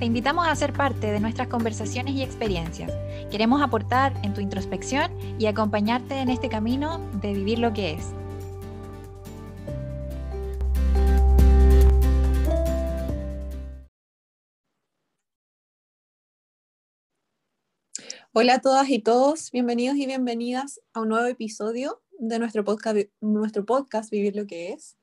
Te 0.00 0.06
invitamos 0.06 0.48
a 0.48 0.56
ser 0.56 0.72
parte 0.72 1.12
de 1.12 1.20
nuestras 1.20 1.48
conversaciones 1.48 2.14
y 2.14 2.22
experiencias. 2.22 2.90
Queremos 3.30 3.60
aportar 3.60 4.14
en 4.22 4.32
tu 4.32 4.40
introspección 4.40 5.12
y 5.38 5.44
acompañarte 5.44 6.14
en 6.14 6.30
este 6.30 6.48
camino 6.48 7.06
de 7.20 7.34
vivir 7.34 7.58
lo 7.58 7.74
que 7.74 7.92
es. 7.92 8.06
Hola 18.32 18.54
a 18.54 18.60
todas 18.62 18.88
y 18.88 19.00
todos, 19.00 19.50
bienvenidos 19.50 19.98
y 19.98 20.06
bienvenidas 20.06 20.80
a 20.94 21.00
un 21.00 21.10
nuevo 21.10 21.26
episodio 21.26 22.00
de 22.18 22.38
nuestro 22.38 22.64
podcast, 22.64 22.96
nuestro 23.20 23.66
podcast 23.66 24.10
Vivir 24.10 24.34
lo 24.34 24.46
que 24.46 24.72
es. 24.72 24.96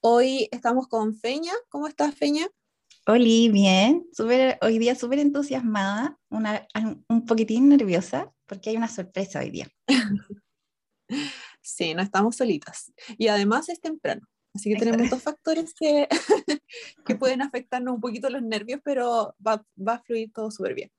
Hoy 0.00 0.48
estamos 0.52 0.88
con 0.88 1.14
Feña. 1.14 1.52
¿Cómo 1.68 1.86
estás, 1.86 2.14
Feña? 2.14 2.48
Oli, 3.06 3.48
bien, 3.48 4.06
super, 4.12 4.58
hoy 4.60 4.78
día 4.78 4.94
súper 4.94 5.20
entusiasmada, 5.20 6.18
una, 6.28 6.66
un 7.08 7.24
poquitín 7.24 7.68
nerviosa, 7.68 8.30
porque 8.46 8.70
hay 8.70 8.76
una 8.76 8.88
sorpresa 8.88 9.40
hoy 9.40 9.50
día. 9.50 9.68
Sí, 11.62 11.92
no 11.92 12.02
estamos 12.02 12.36
solitas. 12.36 12.90
Y 13.18 13.28
además 13.28 13.68
es 13.68 13.80
temprano, 13.80 14.26
así 14.54 14.72
que 14.72 14.78
tenemos 14.78 15.10
dos 15.10 15.22
factores 15.22 15.74
que, 15.74 16.08
que 17.04 17.14
pueden 17.16 17.42
afectarnos 17.42 17.94
un 17.94 18.00
poquito 18.00 18.30
los 18.30 18.42
nervios, 18.42 18.80
pero 18.82 19.34
va, 19.46 19.64
va 19.76 19.94
a 19.94 20.02
fluir 20.02 20.32
todo 20.32 20.50
súper 20.50 20.74
bien. 20.74 20.90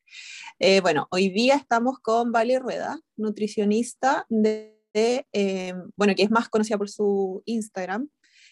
Eh, 0.59 0.81
bueno, 0.81 1.07
hoy 1.11 1.29
día 1.29 1.55
estamos 1.55 1.99
con 1.99 2.31
Vale 2.31 2.59
Rueda, 2.59 2.99
nutricionista 3.15 4.25
de, 4.29 4.77
eh, 4.93 5.73
bueno, 5.95 6.13
que 6.15 6.23
es 6.23 6.31
más 6.31 6.49
conocida 6.49 6.77
por 6.77 6.89
su 6.89 7.41
Instagram, 7.45 8.09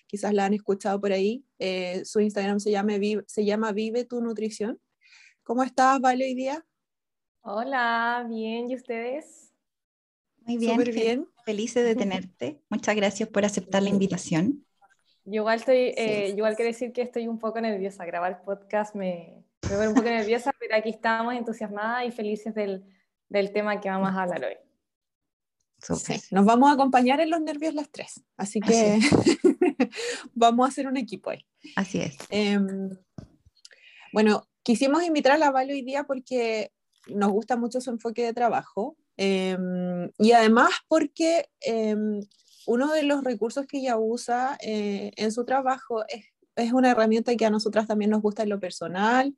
quizás 0.10 0.34
la 0.34 0.46
han 0.46 0.56
escuchado 0.56 1.00
por 1.00 1.12
ahí. 1.12 1.46
Eh, 1.60 2.04
su 2.04 2.20
Instagram 2.20 2.60
se 2.60 2.72
llama, 2.72 2.98
Vive, 2.98 3.24
se 3.28 3.46
llama 3.46 3.72
Vive 3.72 4.06
tu 4.06 4.22
Nutrición. 4.22 4.82
¿Cómo 5.44 5.64
estás, 5.64 6.02
Vale, 6.02 6.26
hoy 6.26 6.34
día? 6.34 6.66
Hola, 7.42 8.26
bien, 8.28 8.70
¿y 8.70 8.76
ustedes? 8.76 9.54
Muy 10.40 10.58
bien, 10.58 10.72
Súper 10.72 10.94
bien. 10.94 11.28
Felices 11.46 11.86
de 11.86 11.96
tenerte. 11.96 12.60
Muchas 12.70 12.96
gracias 12.96 13.30
por 13.30 13.46
aceptar 13.46 13.84
la 13.84 13.90
invitación. 13.90 14.66
Yo 15.26 15.42
igual, 15.42 15.60
estoy, 15.60 15.94
eh, 15.96 16.34
igual 16.36 16.56
quiero 16.56 16.72
decir 16.72 16.92
que 16.92 17.04
estoy 17.04 17.28
un 17.28 17.38
poco 17.38 17.62
nerviosa. 17.62 18.04
Grabar 18.04 18.42
podcast 18.44 18.96
me, 18.96 19.46
me 19.70 19.78
veo 19.78 19.90
un 19.90 19.96
poco 19.96 20.10
nerviosa, 20.10 20.52
pero 20.60 20.76
aquí 20.76 20.90
estamos 20.90 21.36
entusiasmadas 21.36 22.08
y 22.08 22.12
felices 22.12 22.56
del, 22.56 22.84
del 23.28 23.54
tema 23.54 23.80
que 23.80 23.90
vamos 23.90 24.10
a 24.10 24.24
hablar 24.24 24.44
hoy. 24.44 24.69
Nos 26.32 26.46
vamos 26.46 26.70
a 26.70 26.74
acompañar 26.74 27.22
en 27.22 27.30
los 27.30 27.42
nervios 27.42 27.74
las 27.74 27.90
tres, 27.90 28.22
así 28.38 28.60
que 28.60 29.00
vamos 30.34 30.66
a 30.66 30.70
hacer 30.70 30.88
un 30.88 30.98
equipo 30.98 31.30
ahí. 31.30 31.46
Así 31.76 32.00
es. 32.00 32.18
Em, 32.30 32.90
bueno, 34.12 34.48
quisimos 34.64 35.04
invitar 35.04 35.34
a 35.34 35.38
la 35.38 35.52
Vale 35.52 35.74
hoy 35.74 35.82
día 35.82 36.04
porque 36.04 36.72
nos 37.08 37.32
gusta 37.32 37.56
mucho 37.56 37.82
su 37.82 37.90
enfoque 37.90 38.24
de 38.24 38.34
trabajo 38.34 38.98
em, 39.18 40.10
y 40.18 40.32
además 40.34 40.70
porque 40.88 41.50
em, 41.62 42.22
uno 42.68 42.94
de 42.94 43.04
los 43.04 43.24
recursos 43.24 43.66
que 43.66 43.80
ella 43.80 43.98
usa 43.98 44.58
eh, 44.62 45.12
en 45.16 45.32
su 45.32 45.46
trabajo 45.46 46.04
es, 46.08 46.26
es, 46.56 46.74
una 46.74 46.92
herramienta 46.92 47.36
que 47.36 47.46
a 47.46 47.50
nosotras 47.50 47.88
también 47.88 48.12
nos 48.12 48.22
gusta 48.22 48.44
en 48.44 48.50
lo 48.50 48.60
personal 48.60 49.36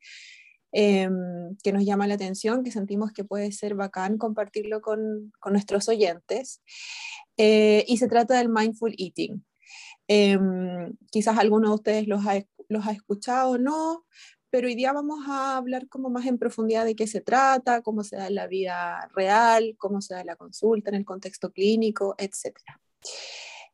Em, 0.73 1.57
que 1.63 1.73
nos 1.73 1.83
llama 1.83 2.07
la 2.07 2.13
atención, 2.13 2.63
que 2.63 2.71
sentimos 2.71 3.11
que 3.11 3.25
puede 3.25 3.51
ser 3.51 3.75
bacán 3.75 4.17
compartirlo 4.17 4.81
con, 4.81 5.33
con 5.39 5.53
nuestros 5.53 5.89
oyentes. 5.89 6.61
Eh, 7.37 7.83
y 7.87 7.97
se 7.97 8.07
trata 8.07 8.37
del 8.37 8.49
mindful 8.49 8.95
eating. 8.97 9.43
Em, 10.07 10.95
quizás 11.11 11.37
alguno 11.37 11.69
de 11.69 11.75
ustedes 11.75 12.07
los 12.07 12.25
ha, 12.25 12.41
los 12.69 12.87
ha 12.87 12.91
escuchado 12.91 13.57
no, 13.57 14.05
pero 14.49 14.67
hoy 14.67 14.75
día 14.75 14.93
vamos 14.93 15.27
a 15.27 15.57
hablar 15.57 15.87
como 15.89 16.09
más 16.09 16.25
en 16.25 16.37
profundidad 16.37 16.85
de 16.85 16.95
qué 16.95 17.07
se 17.07 17.21
trata, 17.21 17.81
cómo 17.81 18.03
se 18.03 18.17
da 18.17 18.27
en 18.27 18.35
la 18.35 18.47
vida 18.47 19.09
real, 19.13 19.75
cómo 19.77 20.01
se 20.01 20.13
da 20.13 20.23
la 20.23 20.35
consulta 20.35 20.89
en 20.89 20.95
el 20.95 21.05
contexto 21.05 21.51
clínico, 21.51 22.15
etc. 22.17 22.57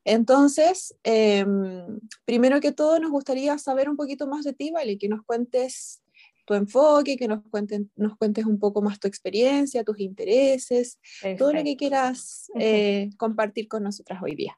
Entonces, 0.04 0.96
em, 1.04 2.00
primero 2.26 2.60
que 2.60 2.72
todo, 2.72 3.00
nos 3.00 3.12
gustaría 3.12 3.58
saber 3.58 3.90
un 3.90 3.98
poquito 3.98 4.28
más 4.28 4.46
de 4.46 4.54
ti, 4.54 4.72
¿vale? 4.72 4.98
Que 4.98 5.10
nos 5.10 5.24
cuentes 5.24 6.02
tu 6.48 6.54
enfoque, 6.54 7.18
que 7.18 7.28
nos, 7.28 7.44
cuenten, 7.52 7.92
nos 7.98 8.16
cuentes 8.16 8.46
un 8.46 8.58
poco 8.58 8.82
más 8.82 9.02
tu 9.02 9.08
experiencia, 9.08 9.84
tus 9.84 10.00
intereses, 10.00 10.98
todo 11.38 11.52
lo 11.52 11.62
que 11.62 11.76
quieras 11.76 12.50
eh, 12.58 13.10
compartir 13.18 13.68
con 13.68 13.84
nosotras 13.84 14.22
hoy 14.24 14.34
día. 14.34 14.58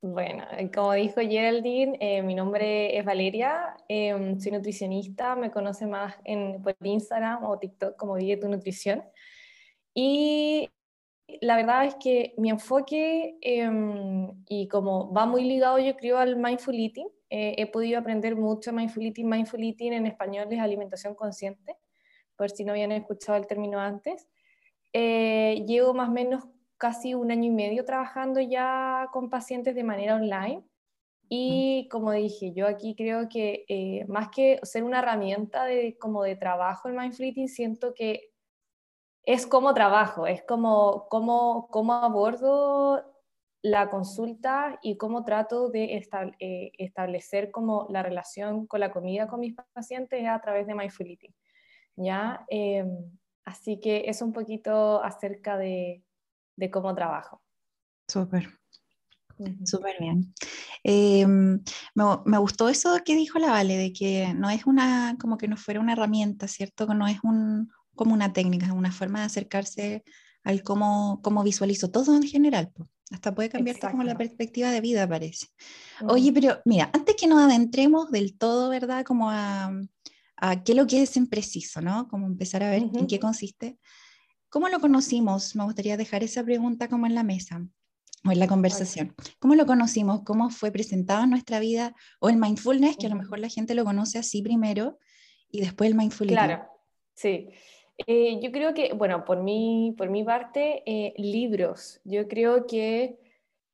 Bueno, 0.00 0.44
eh, 0.56 0.70
como 0.74 0.94
dijo 0.94 1.20
Geraldine, 1.20 1.98
eh, 2.00 2.22
mi 2.22 2.34
nombre 2.34 2.96
es 2.96 3.04
Valeria, 3.04 3.76
em, 3.88 4.40
soy 4.40 4.52
nutricionista, 4.52 5.36
me 5.36 5.50
conoce 5.50 5.86
más 5.86 6.14
en, 6.24 6.62
por 6.62 6.74
Instagram 6.82 7.44
o 7.44 7.58
TikTok 7.58 7.96
como 7.96 8.14
Vive 8.14 8.40
tu 8.40 8.48
Nutrición. 8.48 9.04
Y 9.92 10.70
la 11.40 11.56
verdad 11.56 11.84
es 11.84 11.94
que 11.96 12.34
mi 12.38 12.50
enfoque, 12.50 13.36
em, 13.40 14.32
y 14.48 14.68
como 14.68 15.12
va 15.12 15.26
muy 15.26 15.44
ligado 15.44 15.78
yo 15.78 15.96
creo 15.96 16.18
al 16.18 16.36
mindful 16.36 16.74
eating, 16.74 17.08
eh, 17.30 17.54
he 17.58 17.66
podido 17.66 17.98
aprender 17.98 18.36
mucho 18.36 18.72
mindful 18.72 19.04
eating. 19.04 19.28
Mindful 19.28 19.62
eating 19.62 19.92
en 19.92 20.06
español 20.06 20.48
es 20.50 20.60
alimentación 20.60 21.14
consciente, 21.14 21.76
por 22.36 22.50
si 22.50 22.64
no 22.64 22.72
habían 22.72 22.92
escuchado 22.92 23.38
el 23.38 23.46
término 23.46 23.78
antes. 23.78 24.28
Eh, 24.92 25.64
llevo 25.66 25.92
más 25.94 26.08
o 26.08 26.12
menos 26.12 26.44
casi 26.78 27.14
un 27.14 27.30
año 27.30 27.44
y 27.44 27.50
medio 27.50 27.84
trabajando 27.84 28.40
ya 28.40 29.08
con 29.12 29.28
pacientes 29.28 29.74
de 29.74 29.84
manera 29.84 30.16
online. 30.16 30.64
Y 31.28 31.88
como 31.90 32.12
dije, 32.12 32.52
yo 32.54 32.66
aquí 32.66 32.94
creo 32.96 33.28
que 33.28 33.66
eh, 33.68 34.06
más 34.08 34.30
que 34.30 34.60
ser 34.62 34.84
una 34.84 35.00
herramienta 35.00 35.64
de, 35.66 35.98
como 35.98 36.22
de 36.22 36.36
trabajo 36.36 36.88
en 36.88 36.96
Mindful 36.96 37.26
Eating, 37.26 37.48
siento 37.48 37.92
que 37.92 38.27
es 39.24 39.46
como 39.46 39.74
trabajo, 39.74 40.26
es 40.26 40.42
como 40.42 41.06
cómo, 41.08 41.68
cómo 41.70 41.94
abordo 41.94 43.04
la 43.62 43.90
consulta 43.90 44.78
y 44.82 44.96
cómo 44.96 45.24
trato 45.24 45.68
de 45.68 46.00
eh, 46.38 46.72
establecer 46.78 47.50
como 47.50 47.86
la 47.90 48.02
relación 48.02 48.66
con 48.66 48.80
la 48.80 48.92
comida 48.92 49.26
con 49.26 49.40
mis 49.40 49.54
pacientes 49.72 50.26
a 50.26 50.40
través 50.40 50.66
de 50.66 50.74
Mindful 50.74 51.08
Eating. 51.08 51.34
¿ya? 51.96 52.44
Em, 52.48 52.88
así 53.44 53.80
que 53.80 54.04
es 54.06 54.22
un 54.22 54.32
poquito 54.32 55.02
acerca 55.02 55.58
de, 55.58 56.02
de 56.56 56.70
cómo 56.70 56.94
trabajo. 56.94 57.42
Súper. 58.06 58.48
Súper 59.64 59.96
bien. 60.00 60.34
Em, 60.82 61.62
me, 61.94 62.04
me, 62.24 62.38
gustó 62.38 62.68
eso 62.68 62.96
que 63.04 63.14
dijo 63.14 63.38
la 63.38 63.50
Vale, 63.50 63.76
de 63.76 63.92
que 63.92 64.34
no 64.34 64.50
es 64.50 64.66
una, 64.66 65.16
como 65.20 65.38
que 65.38 65.46
no 65.46 65.56
fuera 65.56 65.80
una 65.80 65.92
herramienta, 65.92 66.48
¿cierto? 66.48 66.92
No 66.92 67.06
es 67.06 67.18
un, 67.22 67.70
como 67.98 68.14
una 68.14 68.32
técnica, 68.32 68.72
una 68.72 68.92
forma 68.92 69.20
de 69.20 69.26
acercarse 69.26 70.04
al 70.42 70.62
cómo, 70.62 71.20
cómo 71.22 71.42
visualizo 71.42 71.90
todo 71.90 72.16
en 72.16 72.22
general. 72.22 72.70
Pues. 72.74 72.88
Hasta 73.10 73.34
puede 73.34 73.48
cambiarte 73.48 73.90
como 73.90 74.02
la 74.02 74.16
perspectiva 74.16 74.70
de 74.70 74.80
vida, 74.80 75.08
parece. 75.08 75.46
Oye, 76.06 76.32
pero 76.32 76.60
mira, 76.64 76.90
antes 76.92 77.16
que 77.16 77.26
nos 77.26 77.40
adentremos 77.40 78.10
del 78.10 78.36
todo, 78.36 78.68
¿verdad? 78.68 79.04
Como 79.04 79.30
a, 79.30 79.70
a 80.36 80.62
qué 80.62 80.72
es 80.72 80.76
lo 80.76 80.86
que 80.86 81.02
es 81.02 81.16
en 81.16 81.26
preciso, 81.26 81.80
¿no? 81.80 82.08
Como 82.08 82.26
empezar 82.26 82.62
a 82.62 82.70
ver 82.70 82.82
en 82.82 83.06
qué 83.06 83.18
consiste. 83.18 83.78
¿Cómo 84.50 84.68
lo 84.68 84.80
conocimos? 84.80 85.56
Me 85.56 85.64
gustaría 85.64 85.96
dejar 85.96 86.22
esa 86.22 86.42
pregunta 86.44 86.88
como 86.88 87.06
en 87.06 87.14
la 87.14 87.22
mesa 87.22 87.66
o 88.24 88.32
en 88.32 88.38
la 88.38 88.46
conversación. 88.46 89.14
¿Cómo 89.38 89.54
lo 89.54 89.66
conocimos? 89.66 90.22
¿Cómo 90.24 90.50
fue 90.50 90.70
presentado 90.70 91.24
en 91.24 91.30
nuestra 91.30 91.60
vida? 91.60 91.94
O 92.20 92.28
el 92.28 92.36
mindfulness, 92.36 92.96
que 92.96 93.06
a 93.06 93.10
lo 93.10 93.16
mejor 93.16 93.38
la 93.38 93.48
gente 93.48 93.74
lo 93.74 93.84
conoce 93.84 94.18
así 94.18 94.42
primero 94.42 94.98
y 95.50 95.60
después 95.60 95.90
el 95.90 95.96
mindfulness. 95.96 96.36
Claro, 96.36 96.66
sí. 97.14 97.48
Eh, 98.06 98.38
yo 98.40 98.52
creo 98.52 98.74
que, 98.74 98.92
bueno, 98.92 99.24
por 99.24 99.42
mi, 99.42 99.94
por 99.98 100.08
mi 100.08 100.22
parte, 100.24 100.82
eh, 100.86 101.14
libros. 101.16 102.00
Yo 102.04 102.28
creo 102.28 102.66
que 102.66 103.18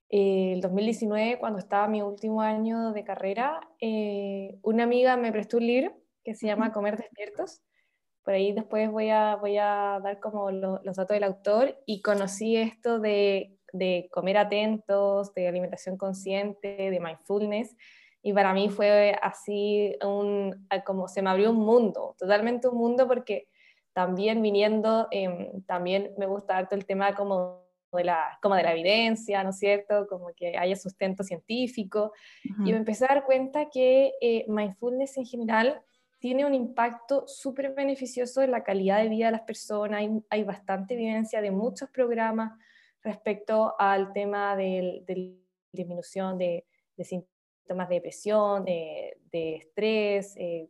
eh, 0.09 0.53
el 0.55 0.61
2019, 0.61 1.39
cuando 1.39 1.59
estaba 1.59 1.89
mi 1.89 2.03
último 2.03 2.41
año 2.41 2.93
de 2.93 3.05
carrera, 3.05 3.61
una 4.63 4.85
amiga 4.85 5.17
me 5.17 5.33
prestó 5.33 5.59
un 5.59 5.67
libro 5.67 5.95
que 6.25 6.35
se 6.35 6.47
llama 6.47 6.73
Comer 6.73 6.97
Despiertos. 6.97 7.63
Por 8.25 8.35
ahí 8.35 8.53
después 8.53 8.91
voy 8.91 9.11
a, 9.11 9.37
voy 9.37 9.59
a 9.59 10.01
dar 10.03 10.19
como 10.21 10.51
los 10.51 10.97
datos 10.97 11.09
del 11.15 11.25
autor 11.25 11.79
y 11.85 12.01
conocí 12.01 12.57
esto 12.57 12.99
de, 12.99 13.59
de 13.75 14.09
comer 14.11 14.39
atentos, 14.39 15.35
de 15.35 15.49
alimentación 15.49 15.99
consciente, 15.99 16.91
de 16.91 17.01
mindfulness 17.01 17.77
y 18.27 18.33
para 18.33 18.55
mí 18.55 18.71
fue 18.71 19.15
así 19.21 19.95
un, 20.03 20.67
como 20.87 21.09
se 21.09 21.21
me 21.21 21.29
abrió 21.29 21.51
un 21.51 21.59
mundo, 21.59 22.17
totalmente 22.19 22.67
un 22.69 22.79
mundo 22.79 23.07
porque 23.07 23.49
también 23.95 24.43
viniendo, 24.43 25.09
em, 25.11 25.63
también 25.63 26.13
me 26.19 26.27
gusta 26.27 26.59
harto 26.59 26.75
el 26.75 26.85
tema 26.85 27.15
como 27.15 27.65
de 27.93 28.05
la, 28.05 28.39
como 28.43 28.57
de 28.57 28.65
la 28.65 28.73
evidencia, 28.73 29.43
¿no 29.45 29.51
es 29.51 29.59
cierto? 29.59 30.07
Como 30.09 30.33
que 30.37 30.59
haya 30.59 30.77
sustento 30.77 31.23
científico. 31.23 32.13
Y 32.43 32.73
me 32.73 32.77
empecé 32.77 33.05
a 33.05 33.15
dar 33.15 33.25
cuenta 33.25 33.71
que 33.71 34.13
eh, 34.21 34.45
mindfulness 34.49 35.17
en 35.17 35.25
general 35.25 35.81
tiene 36.19 36.45
un 36.45 36.55
impacto 36.55 37.25
súper 37.29 37.73
beneficioso 37.73 38.43
en 38.43 38.51
la 38.51 38.65
calidad 38.65 39.01
de 39.01 39.09
vida 39.09 39.27
de 39.27 39.33
las 39.33 39.43
personas. 39.43 40.01
Hay, 40.01 40.11
hay 40.29 40.43
bastante 40.43 40.95
evidencia 40.95 41.41
de 41.41 41.53
muchos 41.53 41.89
programas 41.91 42.59
respecto 43.03 43.75
al 43.79 44.13
tema 44.13 44.57
de, 44.57 45.05
de 45.07 45.39
disminución 45.71 46.37
de, 46.37 46.65
de, 46.97 47.05
síntomas 47.05 47.89
de 47.89 47.95
depresión, 47.97 48.65
de, 48.65 49.19
de 49.31 49.57
estrés, 49.57 50.35
eh, 50.37 50.69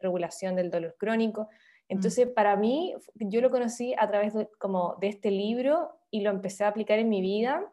regulación 0.00 0.56
del 0.56 0.70
dolor 0.70 0.96
crónico. 0.98 1.48
Entonces, 1.88 2.28
para 2.28 2.56
mí, 2.56 2.94
yo 3.14 3.40
lo 3.40 3.50
conocí 3.50 3.94
a 3.98 4.08
través 4.08 4.34
de, 4.34 4.48
como 4.58 4.96
de 5.00 5.08
este 5.08 5.30
libro 5.30 5.90
y 6.10 6.22
lo 6.22 6.30
empecé 6.30 6.64
a 6.64 6.68
aplicar 6.68 6.98
en 6.98 7.08
mi 7.08 7.20
vida 7.20 7.70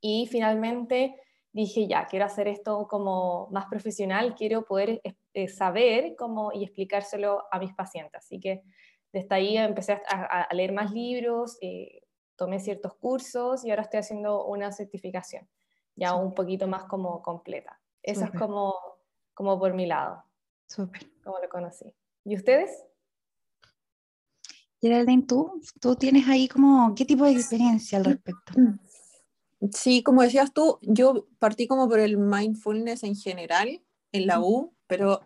y 0.00 0.26
finalmente 0.26 1.20
dije, 1.52 1.86
ya, 1.86 2.06
quiero 2.06 2.26
hacer 2.26 2.48
esto 2.48 2.88
como 2.88 3.48
más 3.50 3.66
profesional, 3.66 4.34
quiero 4.34 4.64
poder 4.64 5.00
eh, 5.32 5.48
saber 5.48 6.16
cómo 6.16 6.52
y 6.52 6.64
explicárselo 6.64 7.44
a 7.50 7.58
mis 7.60 7.72
pacientes. 7.72 8.18
Así 8.18 8.40
que 8.40 8.62
desde 9.12 9.34
ahí 9.34 9.56
empecé 9.56 10.02
a, 10.08 10.48
leer 10.52 10.72
más 10.72 10.90
libros, 10.90 11.56
eh, 11.60 12.02
tomé 12.34 12.58
ciertos 12.58 12.94
cursos 12.94 13.64
y 13.64 13.70
ahora 13.70 13.82
estoy 13.82 14.00
haciendo 14.00 14.44
una 14.44 14.72
certificación, 14.72 15.48
ya 15.94 16.16
un 16.16 16.34
poquito 16.34 16.66
más 16.66 16.84
como 16.84 17.22
completa. 17.22 17.80
Eso 18.02 18.24
es 18.24 18.32
como, 18.32 18.74
como 19.32 19.58
por 19.58 19.72
mi 19.72 19.86
lado. 19.86 20.24
Súper. 20.66 21.06
Como 21.22 21.38
lo 21.38 21.48
conocí. 21.48 21.94
¿Y 22.24 22.34
ustedes? 22.34 22.84
Geraldine, 24.84 25.22
¿tú, 25.22 25.62
tú 25.80 25.96
tienes 25.96 26.28
ahí 26.28 26.46
como, 26.46 26.94
¿qué 26.94 27.06
tipo 27.06 27.24
de 27.24 27.32
experiencia 27.32 27.96
al 27.96 28.04
respecto? 28.04 28.52
Sí, 29.72 30.02
como 30.02 30.20
decías 30.20 30.52
tú, 30.52 30.78
yo 30.82 31.26
partí 31.38 31.66
como 31.66 31.88
por 31.88 32.00
el 32.00 32.18
mindfulness 32.18 33.02
en 33.02 33.16
general 33.16 33.80
en 34.12 34.26
la 34.26 34.42
U, 34.42 34.74
pero 34.86 35.22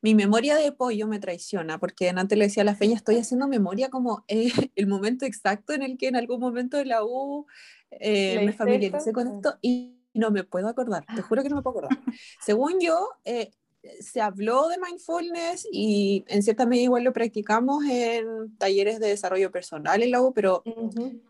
mi 0.00 0.14
memoria 0.14 0.54
de 0.54 0.70
pollo 0.70 1.08
me 1.08 1.18
traiciona, 1.18 1.80
porque 1.80 2.08
antes 2.10 2.38
le 2.38 2.44
decía 2.44 2.62
a 2.62 2.66
la 2.66 2.76
feña, 2.76 2.94
estoy 2.94 3.16
haciendo 3.16 3.48
memoria 3.48 3.90
como 3.90 4.24
eh, 4.28 4.52
el 4.76 4.86
momento 4.86 5.24
exacto 5.24 5.72
en 5.72 5.82
el 5.82 5.98
que 5.98 6.06
en 6.06 6.14
algún 6.14 6.38
momento 6.38 6.76
de 6.76 6.84
la 6.84 7.02
U 7.04 7.46
eh, 7.90 8.40
me 8.46 8.52
familiaricé 8.52 9.12
con 9.12 9.26
esto 9.26 9.58
y 9.60 9.96
no 10.14 10.30
me 10.30 10.44
puedo 10.44 10.68
acordar, 10.68 11.04
te 11.16 11.22
juro 11.22 11.42
que 11.42 11.48
no 11.48 11.56
me 11.56 11.62
puedo 11.62 11.80
acordar. 11.80 11.98
Según 12.40 12.78
yo, 12.78 13.08
eh, 13.24 13.50
se 14.00 14.20
habló 14.20 14.68
de 14.68 14.76
mindfulness 14.78 15.66
y 15.70 16.24
en 16.28 16.42
cierta 16.42 16.66
medida 16.66 16.84
igual 16.84 17.04
lo 17.04 17.12
practicamos 17.12 17.84
en 17.84 18.56
talleres 18.58 19.00
de 19.00 19.08
desarrollo 19.08 19.50
personal 19.50 20.02
en 20.02 20.10
la 20.10 20.20
U, 20.20 20.32
pero 20.34 20.62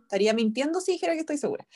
estaría 0.03 0.35
mintiendo 0.35 0.81
si 0.81 0.93
dijera 0.93 1.15
que 1.15 1.21
estoy 1.21 1.39
segura. 1.39 1.67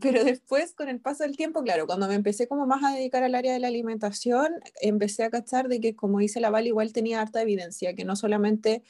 Pero 0.00 0.22
después, 0.24 0.74
con 0.74 0.88
el 0.88 1.00
paso 1.00 1.24
del 1.24 1.36
tiempo, 1.36 1.62
claro, 1.62 1.86
cuando 1.86 2.06
me 2.06 2.14
empecé 2.14 2.46
como 2.46 2.66
más 2.66 2.84
a 2.84 2.94
dedicar 2.94 3.24
al 3.24 3.34
área 3.34 3.52
de 3.52 3.58
la 3.58 3.68
alimentación, 3.68 4.52
empecé 4.80 5.24
a 5.24 5.30
cachar 5.30 5.68
de 5.68 5.80
que, 5.80 5.96
como 5.96 6.18
dice 6.18 6.40
la 6.40 6.50
Val, 6.50 6.66
igual 6.66 6.92
tenía 6.92 7.20
harta 7.20 7.42
evidencia, 7.42 7.94
que 7.94 8.04
no 8.04 8.14
solamente 8.14 8.82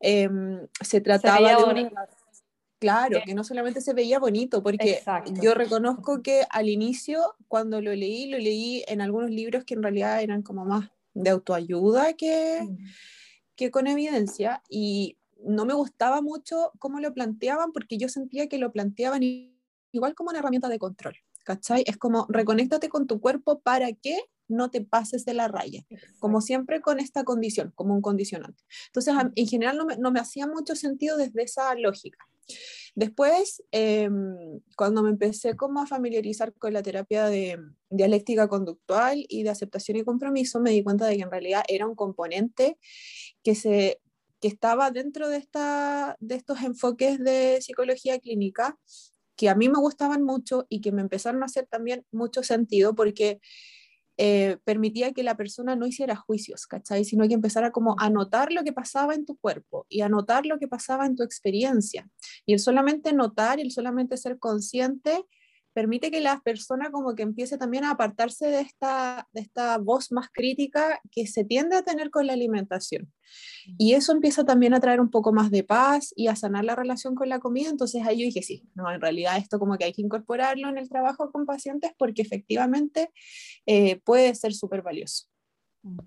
em, 0.00 0.66
se 0.80 1.00
trataba 1.00 1.56
de 1.56 1.64
una 1.64 2.06
Claro, 2.82 3.20
que 3.24 3.34
no 3.34 3.44
solamente 3.44 3.80
se 3.80 3.94
veía 3.94 4.18
bonito, 4.18 4.60
porque 4.60 5.00
yo 5.40 5.54
reconozco 5.54 6.20
que 6.20 6.42
al 6.50 6.68
inicio, 6.68 7.36
cuando 7.46 7.80
lo 7.80 7.94
leí, 7.94 8.26
lo 8.26 8.38
leí 8.38 8.82
en 8.88 9.00
algunos 9.00 9.30
libros 9.30 9.64
que 9.64 9.74
en 9.74 9.84
realidad 9.84 10.20
eran 10.20 10.42
como 10.42 10.64
más 10.64 10.90
de 11.14 11.30
autoayuda 11.30 12.14
que, 12.14 12.60
mm. 12.62 12.76
que 13.54 13.70
con 13.70 13.86
evidencia, 13.86 14.62
y 14.68 15.16
no 15.44 15.64
me 15.64 15.74
gustaba 15.74 16.22
mucho 16.22 16.72
cómo 16.80 16.98
lo 16.98 17.14
planteaban, 17.14 17.70
porque 17.70 17.98
yo 17.98 18.08
sentía 18.08 18.48
que 18.48 18.58
lo 18.58 18.72
planteaban 18.72 19.22
igual 19.92 20.14
como 20.16 20.30
una 20.30 20.40
herramienta 20.40 20.68
de 20.68 20.80
control, 20.80 21.14
¿cachai? 21.44 21.84
Es 21.86 21.96
como, 21.96 22.26
reconéctate 22.28 22.88
con 22.88 23.06
tu 23.06 23.20
cuerpo 23.20 23.60
para 23.60 23.92
que 23.92 24.18
no 24.48 24.70
te 24.70 24.82
pases 24.82 25.24
de 25.24 25.34
la 25.34 25.48
raya, 25.48 25.84
como 26.18 26.40
siempre 26.40 26.80
con 26.80 27.00
esta 27.00 27.24
condición, 27.24 27.72
como 27.74 27.94
un 27.94 28.02
condicionante. 28.02 28.62
Entonces, 28.86 29.14
en 29.34 29.46
general 29.46 29.76
no 29.76 29.86
me, 29.86 29.96
no 29.96 30.10
me 30.10 30.20
hacía 30.20 30.46
mucho 30.46 30.76
sentido 30.76 31.16
desde 31.16 31.42
esa 31.42 31.74
lógica. 31.74 32.18
Después, 32.94 33.62
em, 33.70 34.60
cuando 34.76 35.02
me 35.02 35.10
empecé 35.10 35.56
como 35.56 35.80
a 35.80 35.86
familiarizar 35.86 36.52
con 36.54 36.72
la 36.72 36.82
terapia 36.82 37.26
de 37.26 37.58
dialéctica 37.88 38.48
conductual 38.48 39.24
y 39.28 39.44
de 39.44 39.50
aceptación 39.50 39.96
y 39.96 40.04
compromiso, 40.04 40.60
me 40.60 40.70
di 40.70 40.82
cuenta 40.82 41.06
de 41.06 41.16
que 41.16 41.22
en 41.22 41.30
realidad 41.30 41.62
era 41.68 41.86
un 41.86 41.94
componente 41.94 42.78
que, 43.42 43.54
se, 43.54 44.00
que 44.40 44.48
estaba 44.48 44.90
dentro 44.90 45.28
de, 45.28 45.38
esta, 45.38 46.16
de 46.20 46.34
estos 46.34 46.60
enfoques 46.62 47.18
de 47.18 47.60
psicología 47.62 48.18
clínica 48.18 48.78
que 49.36 49.48
a 49.48 49.54
mí 49.54 49.68
me 49.68 49.78
gustaban 49.78 50.22
mucho 50.22 50.66
y 50.68 50.82
que 50.82 50.92
me 50.92 51.00
empezaron 51.00 51.42
a 51.42 51.46
hacer 51.46 51.66
también 51.66 52.04
mucho 52.12 52.42
sentido 52.42 52.94
porque 52.94 53.40
eh, 54.18 54.58
permitía 54.64 55.12
que 55.12 55.22
la 55.22 55.36
persona 55.36 55.74
no 55.74 55.86
hiciera 55.86 56.16
juicios, 56.16 56.66
¿cachai? 56.66 57.04
Sino 57.04 57.26
que 57.26 57.34
empezara 57.34 57.70
como 57.70 57.96
a 57.98 58.10
notar 58.10 58.52
lo 58.52 58.62
que 58.62 58.72
pasaba 58.72 59.14
en 59.14 59.24
tu 59.24 59.36
cuerpo 59.36 59.86
y 59.88 60.02
a 60.02 60.08
notar 60.08 60.46
lo 60.46 60.58
que 60.58 60.68
pasaba 60.68 61.06
en 61.06 61.16
tu 61.16 61.22
experiencia. 61.22 62.08
Y 62.44 62.52
el 62.52 62.58
solamente 62.58 63.12
notar, 63.12 63.60
el 63.60 63.70
solamente 63.70 64.16
ser 64.16 64.38
consciente, 64.38 65.24
permite 65.72 66.10
que 66.10 66.20
la 66.20 66.40
persona 66.40 66.90
como 66.90 67.14
que 67.14 67.22
empiece 67.22 67.58
también 67.58 67.84
a 67.84 67.92
apartarse 67.92 68.46
de 68.46 68.60
esta, 68.60 69.28
de 69.32 69.40
esta 69.40 69.78
voz 69.78 70.12
más 70.12 70.28
crítica 70.32 71.00
que 71.10 71.26
se 71.26 71.44
tiende 71.44 71.76
a 71.76 71.82
tener 71.82 72.10
con 72.10 72.26
la 72.26 72.34
alimentación. 72.34 73.12
Y 73.78 73.94
eso 73.94 74.12
empieza 74.12 74.44
también 74.44 74.74
a 74.74 74.80
traer 74.80 75.00
un 75.00 75.10
poco 75.10 75.32
más 75.32 75.50
de 75.50 75.64
paz 75.64 76.12
y 76.16 76.28
a 76.28 76.36
sanar 76.36 76.64
la 76.64 76.76
relación 76.76 77.14
con 77.14 77.28
la 77.28 77.38
comida. 77.38 77.70
Entonces 77.70 78.06
ahí 78.06 78.20
yo 78.20 78.26
dije, 78.26 78.42
sí, 78.42 78.68
no, 78.74 78.90
en 78.90 79.00
realidad 79.00 79.36
esto 79.38 79.58
como 79.58 79.78
que 79.78 79.84
hay 79.84 79.92
que 79.92 80.02
incorporarlo 80.02 80.68
en 80.68 80.78
el 80.78 80.88
trabajo 80.88 81.30
con 81.30 81.46
pacientes 81.46 81.92
porque 81.96 82.22
efectivamente 82.22 83.10
eh, 83.66 84.00
puede 84.00 84.34
ser 84.34 84.54
súper 84.54 84.82
valioso. 84.82 85.26
Mm. 85.82 85.98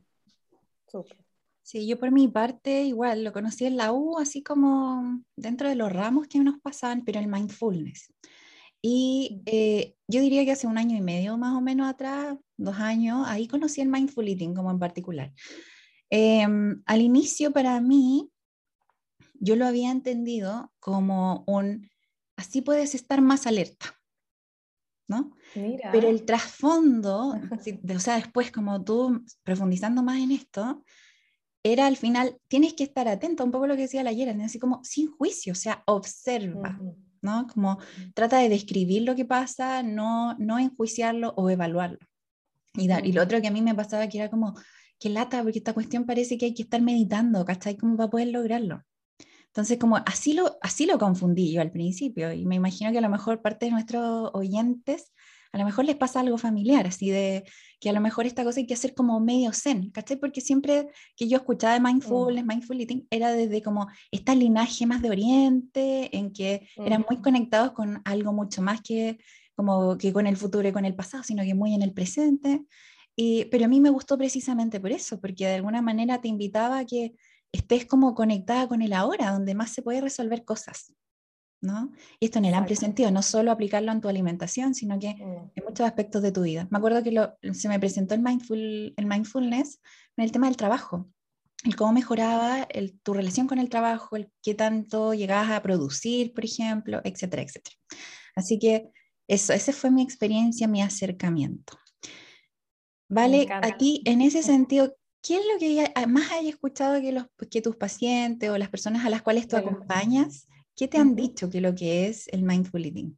Sí, 1.61 1.87
yo 1.87 1.99
por 1.99 2.11
mi 2.11 2.27
parte 2.27 2.83
igual 2.83 3.23
lo 3.23 3.33
conocí 3.33 3.65
en 3.65 3.75
la 3.75 3.91
U, 3.91 4.19
así 4.19 4.43
como 4.43 5.23
dentro 5.35 5.67
de 5.67 5.75
los 5.75 5.91
ramos 5.91 6.27
que 6.27 6.39
nos 6.39 6.59
pasaban, 6.59 7.03
pero 7.03 7.19
el 7.19 7.27
mindfulness. 7.27 8.13
Y 8.87 9.41
eh, 9.47 9.95
yo 10.07 10.21
diría 10.21 10.45
que 10.45 10.51
hace 10.51 10.67
un 10.67 10.77
año 10.77 10.95
y 10.95 11.01
medio 11.01 11.39
más 11.39 11.55
o 11.55 11.59
menos 11.59 11.89
atrás, 11.89 12.37
dos 12.55 12.75
años, 12.75 13.25
ahí 13.27 13.47
conocí 13.47 13.81
el 13.81 13.89
mindful 13.89 14.27
eating 14.27 14.53
como 14.53 14.69
en 14.69 14.77
particular. 14.77 15.33
Em, 16.11 16.83
al 16.85 17.01
inicio 17.01 17.51
para 17.51 17.81
mí, 17.81 18.29
yo 19.39 19.55
lo 19.55 19.65
había 19.65 19.89
entendido 19.89 20.71
como 20.79 21.43
un, 21.47 21.89
así 22.35 22.61
puedes 22.61 22.93
estar 22.93 23.21
más 23.21 23.47
alerta, 23.47 23.99
¿no? 25.07 25.35
Pero 25.91 26.07
el 26.07 26.23
trasfondo, 26.23 27.33
o 27.89 27.99
sea, 27.99 28.17
después 28.17 28.51
como 28.51 28.83
tú 28.83 29.25
profundizando 29.41 30.03
más 30.03 30.19
en 30.19 30.29
esto, 30.29 30.83
era 31.63 31.87
al 31.87 31.97
final, 31.97 32.39
tienes 32.47 32.75
que 32.75 32.83
estar 32.83 33.07
atento, 33.07 33.43
un 33.45 33.49
poco 33.49 33.65
lo 33.65 33.75
que 33.75 33.81
decía 33.81 34.03
la 34.03 34.11
ayer, 34.11 34.29
así 34.43 34.59
como 34.59 34.83
sin 34.83 35.09
juicio, 35.09 35.53
o 35.53 35.55
sea, 35.55 35.81
observa. 35.87 36.79
¿No? 37.25 37.47
Como 37.53 37.79
trata 38.13 38.37
de 38.39 38.47
describir 38.47 39.01
lo 39.03 39.15
que 39.15 39.25
pasa, 39.25 39.83
no, 39.83 40.35
no 40.37 40.59
enjuiciarlo 40.59 41.33
o 41.35 41.49
evaluarlo. 41.49 41.99
Y, 42.75 42.89
y 42.91 43.11
lo 43.11 43.23
otro 43.23 43.41
que 43.41 43.47
a 43.47 43.51
mí 43.51 43.61
me 43.61 43.75
pasaba 43.75 44.07
que 44.07 44.19
era 44.19 44.29
como, 44.29 44.55
que 44.99 45.09
lata, 45.09 45.43
porque 45.43 45.59
esta 45.59 45.73
cuestión 45.73 46.05
parece 46.05 46.37
que 46.37 46.45
hay 46.45 46.53
que 46.53 46.63
estar 46.63 46.81
meditando, 46.81 47.43
¿cachai? 47.43 47.75
¿Cómo 47.77 47.97
va 47.97 48.05
a 48.05 48.09
poder 48.09 48.29
lograrlo? 48.29 48.83
Entonces, 49.47 49.77
como 49.79 49.97
así 49.97 50.33
lo, 50.33 50.57
así 50.61 50.85
lo 50.85 50.97
confundí 50.97 51.53
yo 51.53 51.61
al 51.61 51.71
principio, 51.71 52.33
y 52.33 52.45
me 52.45 52.55
imagino 52.55 52.91
que 52.91 52.97
a 52.97 53.01
lo 53.01 53.09
mejor 53.09 53.41
parte 53.41 53.65
de 53.65 53.71
nuestros 53.71 54.29
oyentes 54.33 55.13
a 55.55 55.57
lo 55.57 55.63
mejor 55.63 55.85
les 55.85 55.95
pasa 55.95 56.19
algo 56.19 56.37
familiar, 56.37 56.85
así 56.85 57.09
de 57.09 57.45
que 57.79 57.89
a 57.89 57.93
lo 57.93 58.01
mejor 58.01 58.25
esta 58.25 58.43
cosa 58.43 58.59
hay 58.59 58.67
que 58.67 58.73
hacer 58.73 58.93
como 58.93 59.21
medio 59.21 59.53
zen, 59.53 59.89
¿cachai? 59.89 60.17
Porque 60.17 60.41
siempre 60.41 60.89
que 61.15 61.29
yo 61.29 61.37
escuchaba 61.37 61.75
de 61.75 61.79
mindfulness, 61.79 62.43
mm. 62.43 62.47
mindful 62.47 62.81
eating, 62.81 63.07
era 63.09 63.31
desde 63.31 63.61
como 63.61 63.87
esta 64.11 64.35
linaje 64.35 64.85
más 64.85 65.01
de 65.01 65.11
Oriente, 65.11 66.15
en 66.15 66.33
que 66.33 66.67
eran 66.75 67.05
muy 67.09 67.21
conectados 67.21 67.71
con 67.71 68.01
algo 68.03 68.33
mucho 68.33 68.61
más 68.61 68.81
que 68.81 69.17
como 69.55 69.97
que 69.97 70.11
con 70.11 70.27
el 70.27 70.35
futuro 70.35 70.67
y 70.67 70.73
con 70.73 70.83
el 70.83 70.93
pasado, 70.93 71.23
sino 71.23 71.41
que 71.43 71.55
muy 71.55 71.73
en 71.73 71.83
el 71.83 71.93
presente. 71.93 72.65
Y, 73.15 73.45
pero 73.45 73.63
a 73.63 73.69
mí 73.69 73.79
me 73.79 73.91
gustó 73.91 74.17
precisamente 74.17 74.81
por 74.81 74.91
eso, 74.91 75.21
porque 75.21 75.47
de 75.47 75.53
alguna 75.53 75.81
manera 75.81 76.19
te 76.19 76.27
invitaba 76.27 76.79
a 76.79 76.85
que 76.85 77.13
estés 77.53 77.85
como 77.85 78.13
conectada 78.13 78.67
con 78.67 78.81
el 78.81 78.91
ahora, 78.91 79.31
donde 79.31 79.55
más 79.55 79.71
se 79.71 79.81
puede 79.81 80.01
resolver 80.01 80.43
cosas. 80.43 80.93
¿No? 81.61 81.91
Y 82.19 82.25
esto 82.25 82.39
en 82.39 82.45
el 82.45 82.53
amplio 82.53 82.75
sentido, 82.75 83.11
no 83.11 83.21
solo 83.21 83.51
aplicarlo 83.51 83.91
en 83.91 84.01
tu 84.01 84.07
alimentación, 84.07 84.75
sino 84.75 84.99
que 84.99 85.15
mm. 85.15 85.51
en 85.55 85.63
muchos 85.63 85.85
aspectos 85.85 86.21
de 86.21 86.31
tu 86.31 86.43
vida. 86.43 86.67
Me 86.71 86.77
acuerdo 86.77 87.03
que 87.03 87.53
se 87.53 87.69
me 87.69 87.79
presentó 87.79 88.13
el, 88.13 88.21
mindful, 88.21 88.93
el 88.95 89.05
mindfulness 89.05 89.79
en 90.17 90.23
el 90.23 90.31
tema 90.31 90.47
del 90.47 90.57
trabajo, 90.57 91.09
el 91.63 91.75
cómo 91.75 91.93
mejoraba 91.93 92.67
tu 93.03 93.13
relación 93.13 93.47
con 93.47 93.59
el 93.59 93.69
trabajo, 93.69 94.15
el 94.15 94.31
qué 94.41 94.53
tanto 94.53 95.13
llegabas 95.13 95.51
a 95.51 95.61
producir, 95.61 96.33
por 96.33 96.45
ejemplo, 96.45 97.01
etcétera, 97.03 97.41
etcétera. 97.41 97.75
Así 98.35 98.59
que 98.59 98.89
eso, 99.27 99.53
esa 99.53 99.73
fue 99.73 99.89
mi 99.89 100.03
experiencia, 100.03 100.67
mi 100.67 100.81
acercamiento. 100.81 101.77
Vale, 103.09 103.47
a 103.49 103.77
ti 103.77 104.01
en 104.05 104.21
ese 104.21 104.43
sentido, 104.43 104.95
¿qué 105.21 105.37
es 105.37 105.43
lo 105.51 105.59
que 105.59 106.07
más 106.07 106.31
hayas 106.31 106.53
escuchado 106.53 107.01
que, 107.01 107.11
los, 107.11 107.25
que 107.49 107.61
tus 107.61 107.75
pacientes 107.75 108.49
o 108.49 108.57
las 108.57 108.69
personas 108.69 109.05
a 109.05 109.09
las 109.09 109.21
cuales 109.21 109.47
tú 109.47 109.57
acompañas 109.57 110.47
¿Qué 110.75 110.87
te 110.87 110.97
han 110.97 111.15
dicho 111.15 111.49
que 111.49 111.61
lo 111.61 111.73
que 111.73 112.07
es 112.07 112.27
el 112.27 112.43
mindful 112.43 112.85
eating? 112.85 113.17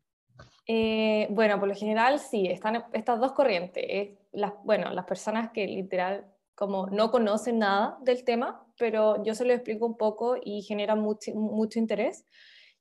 Eh, 0.68 1.28
bueno, 1.32 1.60
por 1.60 1.70
lo 1.70 1.76
general 1.76 2.20
sí, 2.20 2.48
están 2.48 2.84
estas 2.94 3.20
dos 3.20 3.32
corrientes. 3.32 4.18
Las, 4.32 4.54
bueno, 4.64 4.92
las 4.92 5.06
personas 5.06 5.52
que 5.52 5.66
literal 5.66 6.26
como 6.54 6.88
no 6.88 7.12
conocen 7.12 7.60
nada 7.60 7.98
del 8.02 8.24
tema, 8.24 8.66
pero 8.78 9.24
yo 9.24 9.36
se 9.36 9.46
lo 9.46 9.54
explico 9.54 9.86
un 9.86 9.96
poco 9.96 10.38
y 10.44 10.64
genera 10.64 10.96
mucho, 10.96 11.32
mucho 11.36 11.78
interés. 11.78 12.26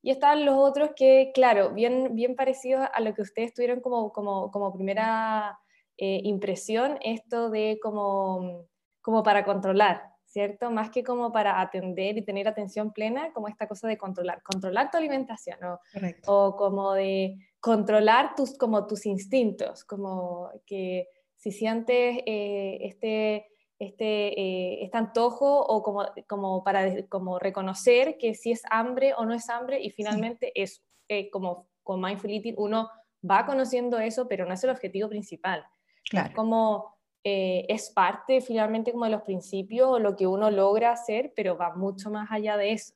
Y 0.02 0.10
están 0.10 0.44
los 0.44 0.56
otros 0.56 0.90
que, 0.96 1.30
claro, 1.34 1.70
bien, 1.72 2.14
bien 2.14 2.36
parecidos 2.36 2.88
a 2.92 3.00
lo 3.00 3.12
que 3.14 3.22
ustedes 3.22 3.52
tuvieron 3.52 3.80
como, 3.80 4.12
como, 4.12 4.50
como 4.50 4.72
primera 4.72 5.58
eh, 5.98 6.20
impresión, 6.24 6.98
esto 7.02 7.50
de 7.50 7.78
como, 7.82 8.66
como 9.02 9.22
para 9.22 9.44
controlar, 9.44 10.15
¿cierto? 10.36 10.70
Más 10.70 10.90
que 10.90 11.02
como 11.02 11.32
para 11.32 11.62
atender 11.62 12.18
y 12.18 12.22
tener 12.22 12.46
atención 12.46 12.92
plena, 12.92 13.32
como 13.32 13.48
esta 13.48 13.66
cosa 13.66 13.88
de 13.88 13.96
controlar, 13.96 14.42
controlar 14.42 14.90
tu 14.90 14.98
alimentación, 14.98 15.56
¿no? 15.62 15.80
o 16.26 16.56
como 16.56 16.92
de 16.92 17.38
controlar 17.58 18.34
tus, 18.34 18.58
como 18.58 18.86
tus 18.86 19.06
instintos, 19.06 19.82
como 19.84 20.50
que 20.66 21.08
si 21.36 21.52
sientes 21.52 22.18
eh, 22.26 22.80
este, 22.82 23.46
este, 23.78 24.38
eh, 24.38 24.84
este 24.84 24.98
antojo 24.98 25.58
o 25.58 25.82
como, 25.82 26.04
como 26.28 26.62
para 26.62 27.06
como 27.08 27.38
reconocer 27.38 28.18
que 28.18 28.34
si 28.34 28.52
es 28.52 28.60
hambre 28.70 29.14
o 29.16 29.24
no 29.24 29.32
es 29.32 29.48
hambre 29.48 29.80
y 29.80 29.88
finalmente 29.88 30.52
es 30.54 30.84
eh, 31.08 31.30
como 31.30 31.66
con 31.82 32.02
Mindful 32.02 32.30
Eating 32.30 32.56
uno 32.58 32.90
va 33.24 33.46
conociendo 33.46 33.98
eso, 33.98 34.28
pero 34.28 34.44
no 34.44 34.52
es 34.52 34.62
el 34.64 34.68
objetivo 34.68 35.08
principal. 35.08 35.64
Claro. 36.08 36.34
como 36.36 36.95
es 37.28 37.90
parte 37.90 38.40
finalmente 38.40 38.92
como 38.92 39.04
de 39.04 39.10
los 39.10 39.22
principios 39.22 39.88
o 39.88 39.98
lo 39.98 40.14
que 40.14 40.26
uno 40.28 40.50
logra 40.50 40.92
hacer, 40.92 41.32
pero 41.34 41.56
va 41.56 41.74
mucho 41.74 42.10
más 42.10 42.30
allá 42.30 42.56
de 42.56 42.72
eso. 42.72 42.94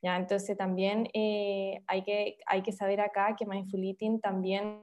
¿ya? 0.00 0.16
Entonces 0.16 0.56
también 0.56 1.08
eh, 1.12 1.82
hay, 1.86 2.02
que, 2.04 2.38
hay 2.46 2.62
que 2.62 2.72
saber 2.72 3.00
acá 3.00 3.34
que 3.36 3.46
Mindful 3.46 3.82
Eating 3.82 4.20
también 4.20 4.80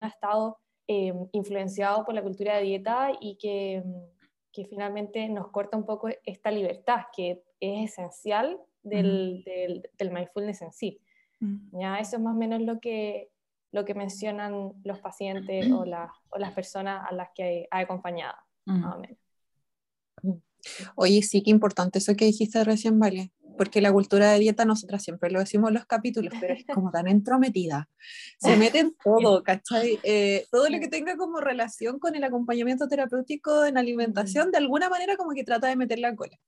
ha 0.00 0.08
estado 0.08 0.58
eh, 0.88 1.12
influenciado 1.32 2.04
por 2.04 2.14
la 2.14 2.22
cultura 2.22 2.56
de 2.56 2.62
dieta 2.62 3.12
y 3.20 3.36
que, 3.36 3.84
que, 4.52 4.64
finalmente 4.64 5.28
nos 5.28 5.50
corta 5.50 5.76
un 5.76 5.86
poco 5.86 6.08
esta 6.24 6.50
libertad 6.50 7.02
que 7.14 7.44
es 7.60 7.92
esencial 7.92 8.58
del, 8.82 9.44
del, 9.44 9.88
del 9.96 10.10
mindfulness 10.10 10.62
en 10.62 10.72
sí. 10.72 11.00
Mm. 11.38 11.80
¿ya? 11.80 11.98
Eso 12.00 12.16
es 12.16 12.22
más 12.22 12.34
o 12.34 12.38
menos 12.38 12.60
lo 12.60 12.80
que, 12.80 13.30
lo 13.72 13.84
que 13.84 13.94
mencionan 13.94 14.72
los 14.84 15.00
pacientes 15.00 15.70
o, 15.72 15.80
o 16.30 16.38
las 16.38 16.52
personas 16.52 17.04
a 17.08 17.14
las 17.14 17.28
que 17.34 17.66
ha 17.70 17.78
acompañado. 17.80 18.36
Oye, 20.94 21.22
sí, 21.22 21.42
qué 21.42 21.50
importante 21.50 21.98
eso 21.98 22.14
que 22.14 22.26
dijiste 22.26 22.62
recién, 22.62 22.98
Vale 22.98 23.32
porque 23.56 23.80
la 23.80 23.92
cultura 23.92 24.32
de 24.32 24.38
dieta 24.38 24.64
nosotras 24.64 25.02
siempre 25.02 25.30
lo 25.30 25.40
decimos 25.40 25.68
en 25.68 25.74
los 25.74 25.86
capítulos, 25.86 26.34
pero 26.40 26.54
es 26.54 26.64
como 26.66 26.90
tan 26.90 27.08
entrometida. 27.08 27.88
Se 28.38 28.56
mete 28.56 28.80
en 28.80 28.96
todo, 29.02 29.42
¿cachai? 29.42 29.98
Eh, 30.02 30.46
todo 30.50 30.68
lo 30.68 30.78
que 30.80 30.88
tenga 30.88 31.16
como 31.16 31.40
relación 31.40 31.98
con 31.98 32.14
el 32.14 32.24
acompañamiento 32.24 32.88
terapéutico 32.88 33.64
en 33.64 33.78
alimentación, 33.78 34.50
de 34.50 34.58
alguna 34.58 34.88
manera 34.88 35.16
como 35.16 35.32
que 35.32 35.44
trata 35.44 35.68
de 35.68 35.76
meter 35.76 35.98
la 35.98 36.14
cola. 36.14 36.38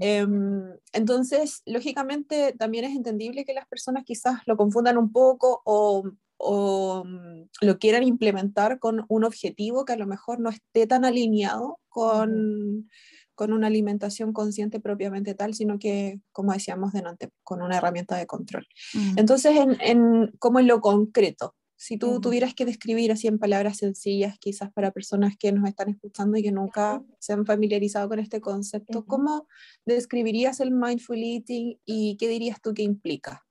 Em, 0.00 0.62
entonces, 0.92 1.62
lógicamente, 1.66 2.54
también 2.58 2.84
es 2.86 2.96
entendible 2.96 3.44
que 3.44 3.52
las 3.52 3.66
personas 3.66 4.04
quizás 4.04 4.40
lo 4.46 4.56
confundan 4.56 4.96
un 4.96 5.12
poco 5.12 5.60
o, 5.64 6.10
o 6.38 7.04
mm, 7.04 7.48
lo 7.60 7.78
quieran 7.78 8.04
implementar 8.04 8.78
con 8.78 9.04
un 9.08 9.24
objetivo 9.24 9.84
que 9.84 9.92
a 9.92 9.98
lo 9.98 10.06
mejor 10.06 10.40
no 10.40 10.50
esté 10.50 10.86
tan 10.86 11.04
alineado 11.04 11.78
con 11.88 12.88
con 13.38 13.52
una 13.52 13.68
alimentación 13.68 14.32
consciente 14.32 14.80
propiamente 14.80 15.32
tal, 15.32 15.54
sino 15.54 15.78
que, 15.78 16.18
como 16.32 16.52
decíamos 16.52 16.92
delante, 16.92 17.30
con 17.44 17.62
una 17.62 17.76
herramienta 17.76 18.16
de 18.16 18.26
control. 18.26 18.66
Mm. 18.94 19.16
Entonces, 19.16 19.54
en, 19.54 19.76
en, 19.80 20.32
como 20.40 20.58
en 20.58 20.66
lo 20.66 20.80
concreto, 20.80 21.54
si 21.76 21.98
tú 21.98 22.20
tuvieras 22.20 22.52
que 22.52 22.64
describir 22.64 23.12
así 23.12 23.28
en 23.28 23.38
palabras 23.38 23.76
sencillas, 23.76 24.36
quizás 24.40 24.72
para 24.72 24.90
personas 24.90 25.36
que 25.38 25.52
nos 25.52 25.68
están 25.68 25.88
escuchando 25.88 26.36
y 26.36 26.42
que 26.42 26.50
nunca 26.50 27.00
se 27.20 27.32
han 27.32 27.46
familiarizado 27.46 28.08
con 28.08 28.18
este 28.18 28.40
concepto, 28.40 29.06
¿cómo 29.06 29.46
describirías 29.86 30.58
el 30.58 30.72
mindful 30.72 31.22
eating 31.22 31.78
y 31.84 32.16
qué 32.16 32.26
dirías 32.26 32.60
tú 32.60 32.74
que 32.74 32.82
implica? 32.82 33.46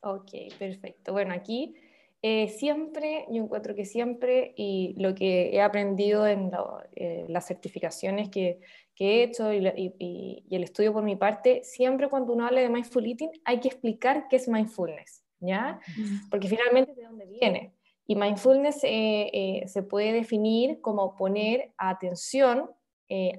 Ok, 0.00 0.30
perfecto. 0.58 1.12
Bueno, 1.12 1.34
aquí 1.34 1.74
eh, 2.20 2.48
siempre, 2.48 3.26
yo 3.30 3.44
encuentro 3.44 3.76
que 3.76 3.84
siempre, 3.84 4.52
y 4.56 4.94
lo 4.98 5.14
que 5.14 5.54
he 5.54 5.60
aprendido 5.60 6.26
en 6.26 6.50
eh, 6.96 7.26
las 7.28 7.46
certificaciones 7.46 8.28
que, 8.28 8.58
que 8.96 9.20
he 9.20 9.22
hecho 9.22 9.52
y, 9.52 10.44
el 10.50 10.64
estudio 10.64 10.92
por 10.92 11.04
mi 11.04 11.14
parte, 11.14 11.62
siempre 11.62 12.08
cuando 12.08 12.32
uno 12.32 12.46
habla 12.46 12.60
de 12.60 12.70
mindful 12.70 13.06
eating 13.06 13.30
hay 13.44 13.60
que 13.60 13.68
explicar 13.68 14.26
qué 14.28 14.36
es 14.36 14.48
mindfulness, 14.48 15.24
¿ya? 15.38 15.78
Porque 16.28 16.48
finalmente 16.48 16.92
de 16.94 17.04
dónde 17.04 17.26
viene. 17.26 17.72
Y 18.04 18.16
mindfulness 18.16 18.80
eh, 18.82 19.62
se 19.66 19.82
puede 19.84 20.12
definir 20.12 20.80
como 20.80 21.14
poner 21.14 21.72
atención 21.76 22.70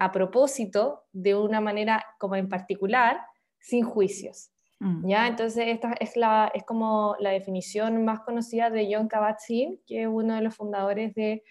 a 0.00 0.10
propósito 0.10 1.04
de 1.12 1.36
una 1.36 1.60
manera 1.60 2.04
como 2.18 2.34
en 2.34 2.48
particular, 2.48 3.20
sin 3.60 3.84
juicios. 3.84 4.50
Mm. 4.80 5.08
¿Ya? 5.08 5.28
Entonces, 5.28 5.68
esta 5.68 5.94
es, 6.00 6.16
la, 6.16 6.50
es 6.54 6.64
como 6.64 7.14
la 7.20 7.30
definición 7.30 8.04
más 8.04 8.20
conocida 8.20 8.70
de 8.70 8.88
John 8.92 9.08
Kabat-Zinn, 9.08 9.80
que 9.86 10.02
es 10.02 10.08
uno 10.08 10.34
de 10.34 10.42
los 10.42 10.54
fundadores 10.54 11.14
de 11.14 11.42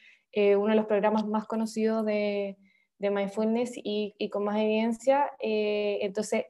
uno 0.57 0.67
de 0.67 0.75
los 0.75 0.85
programas 0.85 1.25
más 1.25 1.47
conocidos 1.47 2.05
de, 2.05 2.55
de 2.99 3.09
mindfulness 3.09 3.71
y, 3.75 4.29
con 4.29 4.43
más 4.43 4.57
evidencia, 4.57 5.31
eh, 5.39 5.99
entonces 6.01 6.45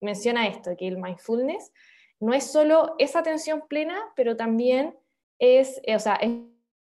menciona 0.00 0.48
esto, 0.48 0.74
que 0.76 0.88
el 0.88 0.96
mindfulness 0.96 1.72
no 2.20 2.32
es 2.32 2.50
solo 2.50 2.96
esa 2.98 3.20
atención 3.20 3.62
plena, 3.68 3.96
pero 4.16 4.36
también 4.36 4.96
es, 5.38 5.80
eh, 5.84 5.94
o 5.94 6.00
sea, 6.00 6.16
es, 6.16 6.30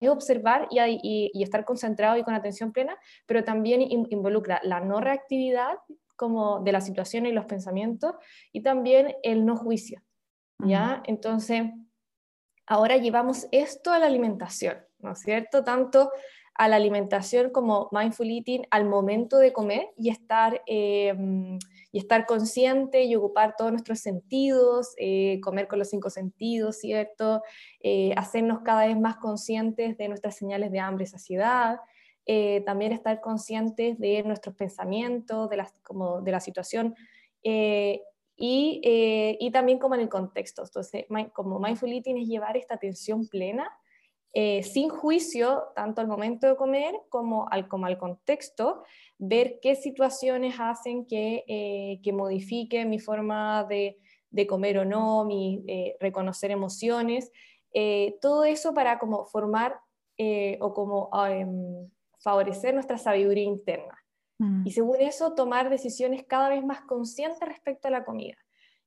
observar 0.07 0.67
y, 0.69 1.31
y, 1.33 1.43
estar 1.43 1.65
concentrado 1.65 2.17
y 2.17 2.23
con 2.23 2.35
atención 2.35 2.71
plena, 2.71 2.95
pero 3.25 3.43
también 3.43 3.81
involucra 3.81 4.61
la 4.63 4.79
no 4.79 5.01
reactividad 5.01 5.73
como 6.17 6.59
de 6.59 6.73
la 6.73 6.81
situación 6.81 7.25
y 7.25 7.31
los 7.31 7.45
pensamientos 7.45 8.15
y 8.51 8.61
también 8.61 9.15
el 9.23 9.45
no 9.45 9.55
juicio, 9.55 10.03
¿ya? 10.59 11.01
Entonces, 11.05 11.63
ahora 12.65 12.97
llevamos 12.97 13.47
esto 13.51 13.91
a 13.93 13.99
la 13.99 14.07
alimentación, 14.07 14.77
¿no 14.99 15.13
es 15.13 15.19
cierto? 15.19 15.63
Tanto 15.63 16.11
a 16.57 16.67
la 16.67 16.75
alimentación 16.75 17.51
como 17.51 17.87
mindful 17.91 18.29
eating 18.29 18.65
al 18.71 18.85
momento 18.85 19.37
de 19.37 19.53
comer 19.53 19.89
y 19.95 20.09
estar, 20.09 20.63
em, 20.65 21.59
y 21.91 21.99
estar 21.99 22.25
consciente 22.25 23.03
y 23.03 23.15
ocupar 23.15 23.55
todos 23.55 23.71
nuestros 23.71 23.99
sentidos, 23.99 24.93
eh, 24.97 25.39
comer 25.41 25.67
con 25.67 25.77
los 25.79 25.89
cinco 25.89 26.09
sentidos, 26.09 26.77
¿cierto? 26.79 27.43
Eh, 27.79 28.11
hacernos 28.17 28.61
cada 28.61 28.87
vez 28.87 28.99
más 28.99 29.17
conscientes 29.17 29.97
de 29.97 30.07
nuestras 30.07 30.35
señales 30.35 30.71
de 30.71 30.79
hambre 30.79 31.03
y 31.03 31.07
saciedad. 31.07 31.79
Eh, 32.27 32.61
también 32.65 32.91
estar 32.91 33.21
conscientes 33.21 33.97
de 33.99 34.21
nuestros 34.23 34.53
pensamientos, 34.55 35.49
de, 35.49 35.57
las, 35.57 35.71
como 35.81 36.21
de 36.21 36.31
la 36.31 36.41
situación 36.41 36.93
y, 37.41 38.01
y, 38.35 39.51
también 39.51 39.79
como 39.79 39.95
en 39.95 40.01
el 40.01 40.09
contexto. 40.09 40.63
Entonces, 40.63 41.05
como 41.33 41.59
mindful 41.59 41.93
eating 41.93 42.17
es 42.17 42.27
llevar 42.27 42.57
esta 42.57 42.75
atención 42.75 43.27
plena 43.27 43.71
eh, 44.39 44.61
sin 44.61 44.89
juicio, 44.89 45.69
tanto 45.73 45.99
al 45.99 46.07
momento 46.07 46.45
de 46.45 46.55
comer 46.55 46.93
como 47.09 47.47
al, 47.49 47.67
como 47.67 47.87
al 47.87 47.97
contexto, 47.97 48.83
ver 49.17 49.59
qué 49.63 49.73
situaciones 49.75 50.59
hacen 50.59 51.07
que, 51.07 51.43
eh, 51.47 51.99
que 52.03 52.13
modifique 52.13 52.85
mi 52.85 52.99
forma 52.99 53.63
de, 53.63 53.97
de, 54.29 54.45
comer 54.45 54.77
o 54.77 54.85
no, 54.85 55.25
mi, 55.25 55.63
eh, 55.67 55.97
reconocer 55.99 56.51
emociones, 56.51 57.31
todo 58.21 58.43
eso 58.43 58.75
para 58.75 58.99
como 58.99 59.25
formar 59.25 59.79
o 60.59 60.73
como 60.73 61.09
em, 61.27 61.89
favorecer 62.27 62.73
nuestra 62.73 62.97
sabiduría 62.97 63.45
interna. 63.45 64.03
Mm. 64.39 64.67
Y 64.67 64.71
según 64.71 64.99
eso, 64.99 65.33
tomar 65.33 65.69
decisiones 65.69 66.25
cada 66.25 66.49
vez 66.49 66.61
más 66.63 66.81
conscientes 66.81 67.47
respecto 67.47 67.87
a 67.87 67.91
la 67.91 68.03
comida. 68.03 68.37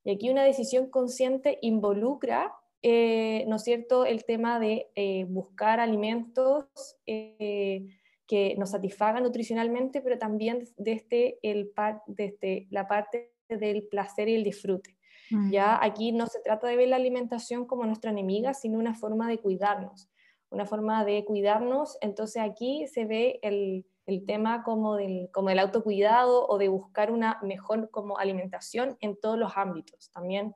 Y 0.03 0.11
aquí 0.11 0.29
una 0.29 0.43
decisión 0.43 0.89
consciente 0.89 1.57
involucra 1.61 2.53
eh, 2.83 3.45
¿no 3.47 3.57
es 3.57 3.63
cierto?, 3.63 4.05
el 4.05 4.25
tema 4.25 4.59
de 4.59 4.87
eh, 4.95 5.25
buscar 5.25 5.79
alimentos 5.79 6.65
eh, 7.05 7.87
que 8.25 8.55
nos 8.57 8.71
satisfagan 8.71 9.23
nutricionalmente, 9.23 10.01
pero 10.01 10.17
también 10.17 10.63
desde, 10.77 11.37
el 11.43 11.71
desde 12.07 12.67
la 12.71 12.87
parte 12.87 13.33
del 13.49 13.87
placer 13.87 14.29
y 14.29 14.35
el 14.35 14.43
disfrute. 14.43 14.97
Mm. 15.29 15.51
Ya 15.51 15.83
aquí 15.83 16.11
no 16.11 16.25
se 16.25 16.39
trata 16.41 16.67
de 16.67 16.75
ver 16.75 16.89
la 16.89 16.95
alimentación 16.95 17.65
como 17.65 17.85
nuestra 17.85 18.11
enemiga, 18.11 18.53
sino 18.53 18.79
una 18.79 18.95
forma 18.95 19.27
de 19.27 19.37
cuidarnos, 19.37 20.09
una 20.51 20.65
forma 20.65 21.03
de 21.03 21.25
cuidarnos. 21.25 21.97
Entonces 22.01 22.43
aquí 22.43 22.85
se 22.87 23.05
ve 23.05 23.39
el, 23.41 23.85
el 24.05 24.25
tema 24.25 24.63
como 24.63 24.95
del, 24.95 25.29
como 25.33 25.49
el 25.49 25.59
autocuidado 25.59 26.47
o 26.47 26.57
de 26.57 26.67
buscar 26.67 27.11
una 27.11 27.39
mejor 27.41 27.89
como 27.89 28.19
alimentación 28.19 28.97
en 28.99 29.19
todos 29.19 29.39
los 29.39 29.57
ámbitos. 29.57 30.11
También 30.11 30.53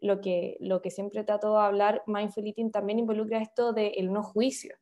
lo 0.00 0.20
que, 0.20 0.56
lo 0.60 0.80
que 0.82 0.90
siempre 0.90 1.24
trato 1.24 1.52
de 1.52 1.60
hablar, 1.60 2.02
mindful 2.06 2.46
eating 2.46 2.70
también 2.70 2.98
involucra 2.98 3.40
esto 3.40 3.72
del 3.72 4.12
no 4.12 4.22
juicio, 4.22 4.76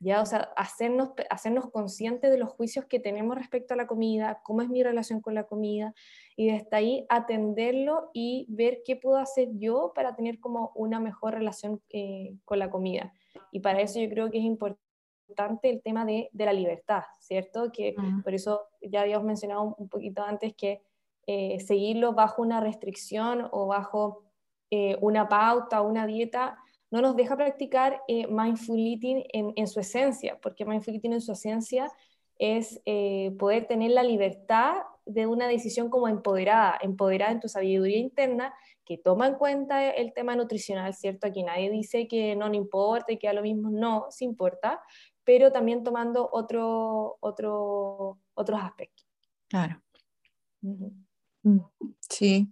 ¿ya? 0.00 0.20
O 0.20 0.26
sea, 0.26 0.52
hacernos, 0.56 1.10
hacernos 1.30 1.70
conscientes 1.70 2.30
de 2.30 2.38
los 2.38 2.50
juicios 2.50 2.86
que 2.86 2.98
tenemos 2.98 3.36
respecto 3.36 3.74
a 3.74 3.76
la 3.76 3.86
comida, 3.86 4.40
cómo 4.42 4.62
es 4.62 4.68
mi 4.68 4.82
relación 4.82 5.20
con 5.20 5.34
la 5.34 5.44
comida, 5.44 5.94
y 6.36 6.50
desde 6.50 6.68
ahí 6.72 7.06
atenderlo 7.08 8.10
y 8.12 8.46
ver 8.48 8.82
qué 8.84 8.96
puedo 8.96 9.18
hacer 9.18 9.50
yo 9.52 9.92
para 9.94 10.16
tener 10.16 10.40
como 10.40 10.72
una 10.74 11.00
mejor 11.00 11.34
relación 11.34 11.80
eh, 11.90 12.34
con 12.44 12.58
la 12.58 12.70
comida. 12.70 13.12
Y 13.50 13.60
para 13.60 13.80
eso 13.80 14.00
yo 14.00 14.08
creo 14.08 14.30
que 14.30 14.38
es 14.38 14.44
importante 14.44 15.70
el 15.70 15.82
tema 15.82 16.04
de, 16.04 16.28
de 16.32 16.44
la 16.44 16.52
libertad, 16.52 17.02
¿cierto? 17.20 17.70
Que 17.72 17.94
por 18.22 18.34
eso 18.34 18.68
ya 18.80 19.02
habíamos 19.02 19.26
mencionado 19.26 19.74
un 19.78 19.88
poquito 19.88 20.22
antes 20.22 20.54
que 20.54 20.82
eh, 21.26 21.58
seguirlo 21.60 22.12
bajo 22.12 22.42
una 22.42 22.60
restricción 22.60 23.48
o 23.50 23.66
bajo 23.66 24.24
eh, 24.70 24.96
una 25.00 25.28
pauta 25.28 25.82
o 25.82 25.88
una 25.88 26.06
dieta 26.06 26.58
no 26.90 27.00
nos 27.00 27.16
deja 27.16 27.36
practicar 27.36 28.00
eh, 28.08 28.26
mindful 28.28 28.78
eating 28.78 29.24
en, 29.32 29.52
en, 29.56 29.66
su 29.66 29.80
esencia, 29.80 30.38
porque 30.40 30.64
mindful 30.64 30.94
eating 30.94 31.14
en 31.14 31.20
su 31.20 31.32
esencia 31.32 31.90
es 32.38 32.80
eh, 32.84 33.34
poder 33.38 33.66
tener 33.66 33.90
la 33.92 34.02
libertad 34.02 34.74
de 35.04 35.26
una 35.26 35.48
decisión 35.48 35.88
como 35.88 36.08
empoderada, 36.08 36.78
empoderada 36.80 37.32
en 37.32 37.40
tu 37.40 37.48
sabiduría 37.48 37.98
interna, 37.98 38.54
que 38.86 38.96
toma 38.96 39.26
en 39.26 39.34
cuenta 39.34 39.90
el 39.90 40.14
tema 40.14 40.36
nutricional, 40.36 40.94
¿cierto? 40.94 41.26
Aquí 41.26 41.42
nadie 41.42 41.70
dice 41.70 42.06
que 42.08 42.36
no, 42.36 42.48
no 42.48 42.54
importa 42.54 43.12
y 43.12 43.18
que 43.18 43.28
a 43.28 43.32
lo 43.32 43.42
mismo 43.42 43.68
no, 43.70 44.06
sí 44.10 44.24
importa, 44.24 44.80
pero 45.24 45.50
también 45.52 45.82
tomando 45.82 46.30
otro, 46.32 47.18
otro, 47.20 48.18
otros 48.34 48.60
aspectos. 48.62 49.06
Claro. 49.48 49.82
Sí. 52.08 52.48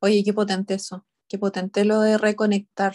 Oye, 0.00 0.22
qué 0.24 0.32
potente 0.32 0.74
eso, 0.74 1.06
qué 1.28 1.38
potente 1.38 1.84
lo 1.84 2.00
de 2.00 2.18
reconectar 2.18 2.94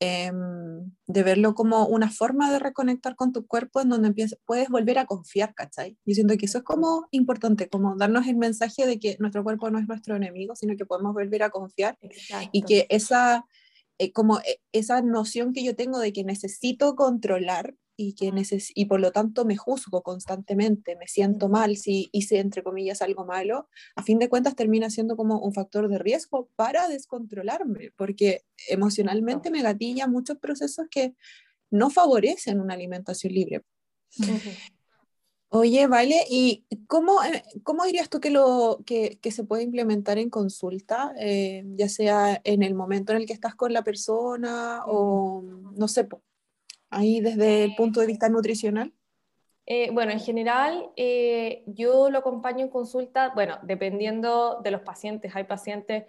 Em, 0.00 0.92
de 1.08 1.22
verlo 1.24 1.54
como 1.56 1.86
una 1.86 2.08
forma 2.08 2.52
de 2.52 2.60
reconectar 2.60 3.16
con 3.16 3.32
tu 3.32 3.48
cuerpo 3.48 3.80
en 3.80 3.88
donde 3.88 4.14
puedes 4.44 4.68
volver 4.68 4.96
a 4.98 5.06
confiar, 5.06 5.54
¿cachai? 5.54 5.98
Yo 6.04 6.14
siento 6.14 6.36
que 6.36 6.46
eso 6.46 6.58
es 6.58 6.64
como 6.64 7.08
importante, 7.10 7.68
como 7.68 7.96
darnos 7.96 8.28
el 8.28 8.36
mensaje 8.36 8.86
de 8.86 9.00
que 9.00 9.16
nuestro 9.18 9.42
cuerpo 9.42 9.68
no 9.70 9.80
es 9.80 9.88
nuestro 9.88 10.14
enemigo, 10.14 10.54
sino 10.54 10.76
que 10.76 10.86
podemos 10.86 11.14
volver 11.14 11.42
a 11.42 11.50
confiar 11.50 11.98
y 12.52 12.62
que 12.62 12.86
esa, 12.90 13.44
eh, 13.98 14.12
como 14.12 14.38
eh, 14.38 14.60
esa 14.70 15.02
noción 15.02 15.52
que 15.52 15.64
yo 15.64 15.74
tengo 15.74 15.98
de 15.98 16.12
que 16.12 16.22
necesito 16.22 16.94
controlar 16.94 17.74
y, 18.00 18.14
que 18.14 18.30
neces 18.30 18.70
y 18.74 18.84
por 18.84 19.00
lo 19.00 19.10
tanto 19.10 19.44
me 19.44 19.56
juzgo 19.56 20.02
constantemente, 20.02 20.94
me 20.94 21.08
siento 21.08 21.48
mal 21.48 21.76
si 21.76 22.08
hice 22.12 22.38
entre 22.38 22.62
comillas 22.62 23.02
algo 23.02 23.26
malo, 23.26 23.68
a 23.96 24.04
fin 24.04 24.20
de 24.20 24.28
cuentas 24.28 24.54
termina 24.54 24.88
siendo 24.88 25.16
como 25.16 25.40
un 25.40 25.52
factor 25.52 25.88
de 25.88 25.98
riesgo 25.98 26.48
para 26.54 26.86
descontrolarme, 26.86 27.90
porque 27.96 28.44
emocionalmente 28.68 29.50
me 29.50 29.62
gatilla 29.62 30.06
muchos 30.06 30.38
procesos 30.38 30.86
que 30.88 31.14
no 31.70 31.90
favorecen 31.90 32.60
una 32.60 32.74
alimentación 32.74 33.34
libre. 33.34 33.64
Oye, 35.50 35.86
vale, 35.86 36.24
¿y 36.28 36.66
cómo, 36.86 37.22
eh, 37.24 37.42
cómo 37.62 37.84
dirías 37.84 38.10
tú 38.10 38.20
que, 38.20 38.30
lo, 38.30 38.80
que, 38.84 39.18
que 39.20 39.32
se 39.32 39.44
puede 39.44 39.62
implementar 39.62 40.18
en 40.18 40.28
consulta, 40.28 41.14
eh, 41.18 41.64
ya 41.74 41.88
sea 41.88 42.40
en 42.44 42.62
el 42.62 42.74
momento 42.74 43.12
en 43.12 43.18
el 43.18 43.26
que 43.26 43.32
estás 43.32 43.54
con 43.54 43.72
la 43.72 43.82
persona 43.82 44.82
o 44.86 45.42
no 45.74 45.88
sé, 45.88 46.06
ahí 46.90 47.20
desde 47.20 47.64
el 47.64 47.74
punto 47.74 48.00
de 48.00 48.06
vista 48.06 48.28
nutricional? 48.28 48.92
Eh, 49.70 49.90
bueno, 49.92 50.12
en 50.12 50.20
general 50.20 50.90
eh, 50.96 51.62
yo 51.66 52.08
lo 52.08 52.20
acompaño 52.20 52.64
en 52.64 52.70
consulta, 52.70 53.32
bueno, 53.34 53.58
dependiendo 53.62 54.60
de 54.64 54.70
los 54.70 54.80
pacientes, 54.80 55.36
hay 55.36 55.44
pacientes, 55.44 56.06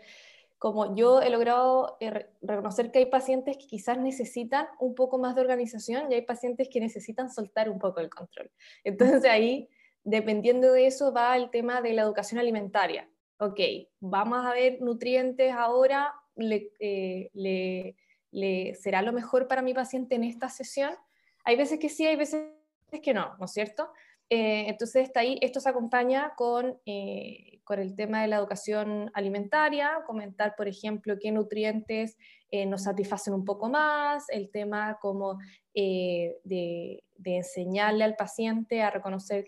como 0.57 0.95
yo 0.95 1.21
he 1.21 1.29
logrado 1.29 1.97
eh, 1.99 2.27
reconocer 2.41 2.89
que 2.89 2.99
hay 2.99 3.07
pacientes 3.07 3.57
que 3.57 3.67
quizás 3.67 3.97
necesitan 3.97 4.67
un 4.79 4.95
poco 4.95 5.17
más 5.17 5.35
de 5.35 5.41
organización 5.41 6.09
y 6.09 6.15
hay 6.15 6.21
pacientes 6.21 6.69
que 6.69 6.79
necesitan 6.79 7.29
soltar 7.29 7.69
un 7.69 7.79
poco 7.79 7.99
el 7.99 8.09
control. 8.09 8.49
Entonces 8.85 9.25
ahí, 9.25 9.67
dependiendo 10.05 10.71
de 10.71 10.87
eso, 10.87 11.11
va 11.11 11.35
el 11.35 11.49
tema 11.49 11.81
de 11.81 11.91
la 11.91 12.03
educación 12.03 12.39
alimentaria. 12.39 13.09
Ok, 13.39 13.59
vamos 13.99 14.45
a 14.45 14.53
ver 14.53 14.81
nutrientes 14.81 15.51
ahora, 15.51 16.13
le, 16.37 16.71
le 17.33 17.97
será 18.31 19.01
lo 19.01 19.13
mejor 19.13 19.47
para 19.47 19.61
mi 19.61 19.73
paciente 19.73 20.15
en 20.15 20.23
esta 20.23 20.49
sesión. 20.49 20.93
Hay 21.43 21.55
veces 21.55 21.79
que 21.79 21.89
sí, 21.89 22.05
hay 22.05 22.15
veces 22.15 22.45
que 23.03 23.13
no, 23.13 23.35
¿no 23.37 23.45
es 23.45 23.51
cierto? 23.51 23.89
Eh, 24.31 24.65
entonces 24.67 25.03
está 25.03 25.21
ahí, 25.21 25.39
esto 25.41 25.59
se 25.59 25.69
acompaña 25.69 26.33
con, 26.35 26.79
eh, 26.85 27.61
con 27.63 27.79
el 27.79 27.95
tema 27.95 28.21
de 28.21 28.27
la 28.27 28.37
educación 28.37 29.09
alimentaria, 29.15 30.03
comentar, 30.05 30.55
por 30.55 30.67
ejemplo, 30.67 31.17
qué 31.19 31.31
nutrientes 31.31 32.15
eh, 32.51 32.67
nos 32.67 32.83
satisfacen 32.83 33.33
un 33.33 33.43
poco 33.43 33.69
más, 33.69 34.29
el 34.29 34.51
tema 34.51 34.99
como 35.01 35.39
de, 35.73 36.37
de, 36.43 37.03
enseñarle 37.37 38.03
al 38.03 38.15
paciente 38.15 38.81
a 38.81 38.91
reconocer 38.91 39.47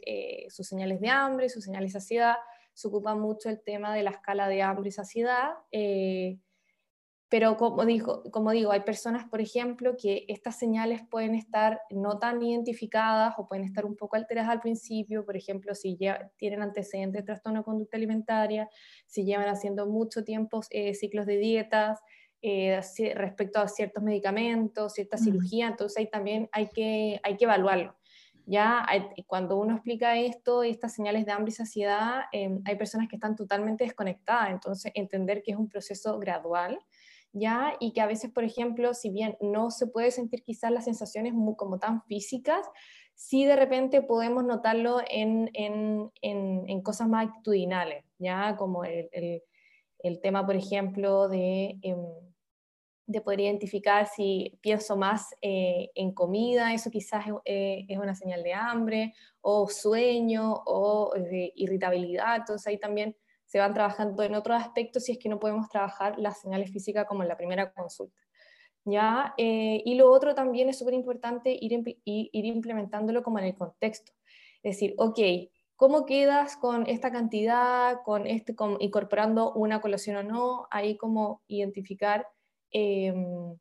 sus 0.49 0.67
señales 0.67 1.01
de 1.01 1.10
hambre, 1.10 1.49
sus 1.49 1.63
señales 1.63 1.93
de 1.93 1.99
saciedad. 1.99 2.36
Se 2.73 2.88
ocupa 2.88 3.15
mucho 3.15 3.49
el 3.49 3.62
tema 3.62 3.93
de 3.93 4.03
la 4.03 4.12
escala 4.12 4.47
de 4.47 4.62
hambre 4.62 4.89
y 4.89 4.91
saciedad. 4.91 5.51
Pero 7.31 7.55
como, 7.55 7.85
digo, 7.85 8.23
como 8.29 8.51
digo, 8.51 8.73
hay 8.73 8.81
personas, 8.81 9.23
por 9.29 9.39
ejemplo, 9.39 9.95
que 9.95 10.25
estas 10.27 10.59
señales 10.59 11.01
pueden 11.09 11.33
estar 11.33 11.79
no 11.89 12.19
tan 12.19 12.43
identificadas 12.43 13.35
o 13.37 13.47
pueden 13.47 13.63
estar 13.63 13.85
un 13.85 13.95
poco 13.95 14.17
alteradas 14.17 14.51
al 14.51 14.59
principio, 14.59 15.23
por 15.23 15.37
ejemplo, 15.37 15.73
si 15.73 15.95
ya 15.95 16.29
tienen 16.35 16.61
antecedentes 16.61 17.21
de 17.21 17.25
trastorno 17.25 17.59
de 17.59 17.63
conducta 17.63 17.95
alimentaria, 17.95 18.69
si 19.05 19.23
llevan 19.23 19.47
haciendo 19.47 19.87
mucho 19.87 20.25
tiempo 20.25 20.59
eh, 20.71 20.93
ciclos 20.93 21.25
de 21.25 21.37
dietas, 21.37 22.01
eh, 22.41 22.81
respecto 23.15 23.61
a 23.61 23.69
ciertos 23.69 24.03
medicamentos, 24.03 24.91
cierta 24.91 25.15
cirugía, 25.17 25.69
entonces 25.69 25.99
ahí 25.99 26.09
también 26.09 26.49
hay 26.51 26.67
que, 26.67 27.21
hay 27.23 27.37
que 27.37 27.45
evaluarlo. 27.45 27.95
Ya 28.45 28.85
cuando 29.27 29.57
uno 29.57 29.75
explica 29.75 30.17
esto, 30.17 30.63
estas 30.63 30.93
señales 30.93 31.25
de 31.25 31.31
hambre 31.31 31.51
y 31.51 31.55
saciedad, 31.55 32.23
em, 32.33 32.61
hay 32.65 32.75
personas 32.75 33.07
que 33.07 33.15
están 33.15 33.37
totalmente 33.37 33.85
desconectadas, 33.85 34.49
entonces 34.49 34.91
entender 34.95 35.43
que 35.43 35.51
es 35.51 35.57
un 35.57 35.69
proceso 35.69 36.19
gradual 36.19 36.77
¿ya? 37.33 37.75
Y 37.79 37.93
que 37.93 38.01
a 38.01 38.07
veces, 38.07 38.31
por 38.31 38.43
ejemplo, 38.43 38.93
si 38.93 39.09
bien 39.09 39.37
no 39.41 39.71
se 39.71 39.87
puede 39.87 40.11
sentir 40.11 40.43
quizás 40.43 40.71
las 40.71 40.85
sensaciones 40.85 41.33
como 41.57 41.79
tan 41.79 42.03
físicas, 42.03 42.67
sí 43.15 43.45
de 43.45 43.55
repente 43.55 44.01
podemos 44.01 44.43
notarlo 44.43 44.99
en, 45.09 45.49
en, 45.53 46.11
en, 46.21 46.81
cosas 46.81 47.07
más 47.07 47.27
actitudinales, 47.27 48.03
¿ya? 48.17 48.55
Como 48.57 48.83
el, 48.83 49.09
el, 49.99 50.21
tema, 50.21 50.45
por 50.45 50.55
ejemplo, 50.55 51.27
de, 51.29 51.77
em, 51.81 52.03
de 53.05 53.21
poder 53.21 53.41
identificar 53.41 54.07
si 54.07 54.57
pienso 54.61 54.95
más 54.95 55.35
eh, 55.41 55.91
en 55.95 56.13
comida, 56.13 56.73
eso 56.73 56.89
quizás 56.89 57.25
eh, 57.45 57.85
es 57.87 57.97
una 57.97 58.15
señal 58.15 58.41
de 58.41 58.53
hambre, 58.53 59.13
o 59.41 59.67
sueño, 59.67 60.63
o 60.65 61.13
de 61.15 61.51
irritabilidad, 61.55 62.37
entonces 62.37 62.67
ahí 62.67 62.79
también 62.79 63.15
se 63.51 63.59
van 63.59 63.73
trabajando 63.73 64.23
en 64.23 64.33
otros 64.33 64.61
aspectos 64.61 65.03
si 65.03 65.11
es 65.11 65.17
que 65.17 65.27
no 65.27 65.37
podemos 65.37 65.67
trabajar 65.67 66.17
las 66.17 66.39
señales 66.39 66.71
físicas 66.71 67.05
como 67.05 67.21
en 67.21 67.27
la 67.27 67.35
primera 67.35 67.73
consulta. 67.73 68.21
¿ya? 68.85 69.33
Eh, 69.35 69.81
y 69.83 69.95
lo 69.95 70.09
otro 70.09 70.33
también 70.33 70.69
es 70.69 70.79
súper 70.79 70.93
importante 70.93 71.57
ir, 71.59 71.83
ir 72.05 72.45
implementándolo 72.45 73.21
como 73.23 73.39
en 73.39 73.45
el 73.45 73.55
contexto. 73.55 74.13
Es 74.63 74.77
decir, 74.77 74.93
ok, 74.97 75.19
¿cómo 75.75 76.05
quedas 76.05 76.55
con 76.55 76.87
esta 76.87 77.11
cantidad, 77.11 77.97
con 78.05 78.25
este, 78.25 78.55
incorporando 78.79 79.51
una 79.51 79.81
colación 79.81 80.15
o 80.15 80.23
no? 80.23 80.67
Ahí 80.71 80.95
como 80.95 81.41
identificar 81.47 82.25
em, 82.71 83.57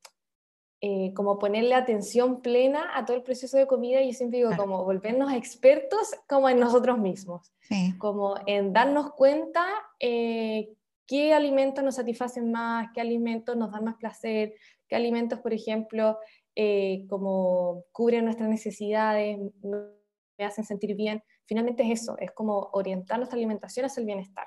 eh, 0.82 1.12
como 1.12 1.38
ponerle 1.38 1.74
atención 1.74 2.40
plena 2.40 2.96
a 2.96 3.04
todo 3.04 3.14
el 3.14 3.22
proceso 3.22 3.58
de 3.58 3.66
comida 3.66 4.00
y 4.00 4.14
siempre 4.14 4.38
digo 4.38 4.56
como 4.56 4.82
volvernos 4.82 5.30
expertos 5.30 6.14
como 6.26 6.48
en 6.48 6.58
nosotros 6.58 6.96
mismos, 6.96 7.52
como 7.98 8.36
en 8.46 8.72
darnos 8.72 9.12
cuenta 9.12 9.66
eh, 9.98 10.70
qué 11.06 11.34
alimentos 11.34 11.84
nos 11.84 11.96
satisfacen 11.96 12.50
más, 12.50 12.88
qué 12.94 13.02
alimentos 13.02 13.58
nos 13.58 13.72
dan 13.72 13.84
más 13.84 13.96
placer, 13.96 14.54
qué 14.88 14.96
alimentos, 14.96 15.40
por 15.40 15.52
ejemplo, 15.52 16.18
eh, 16.56 17.04
como 17.10 17.84
cubren 17.92 18.24
nuestras 18.24 18.48
necesidades, 18.48 19.38
me 19.62 20.44
hacen 20.46 20.64
sentir 20.64 20.94
bien. 20.94 21.22
Finalmente 21.44 21.82
es 21.82 22.00
eso, 22.00 22.16
es 22.18 22.30
como 22.30 22.70
orientar 22.72 23.18
nuestra 23.18 23.36
alimentación 23.36 23.84
hacia 23.84 24.00
el 24.00 24.06
bienestar. 24.06 24.46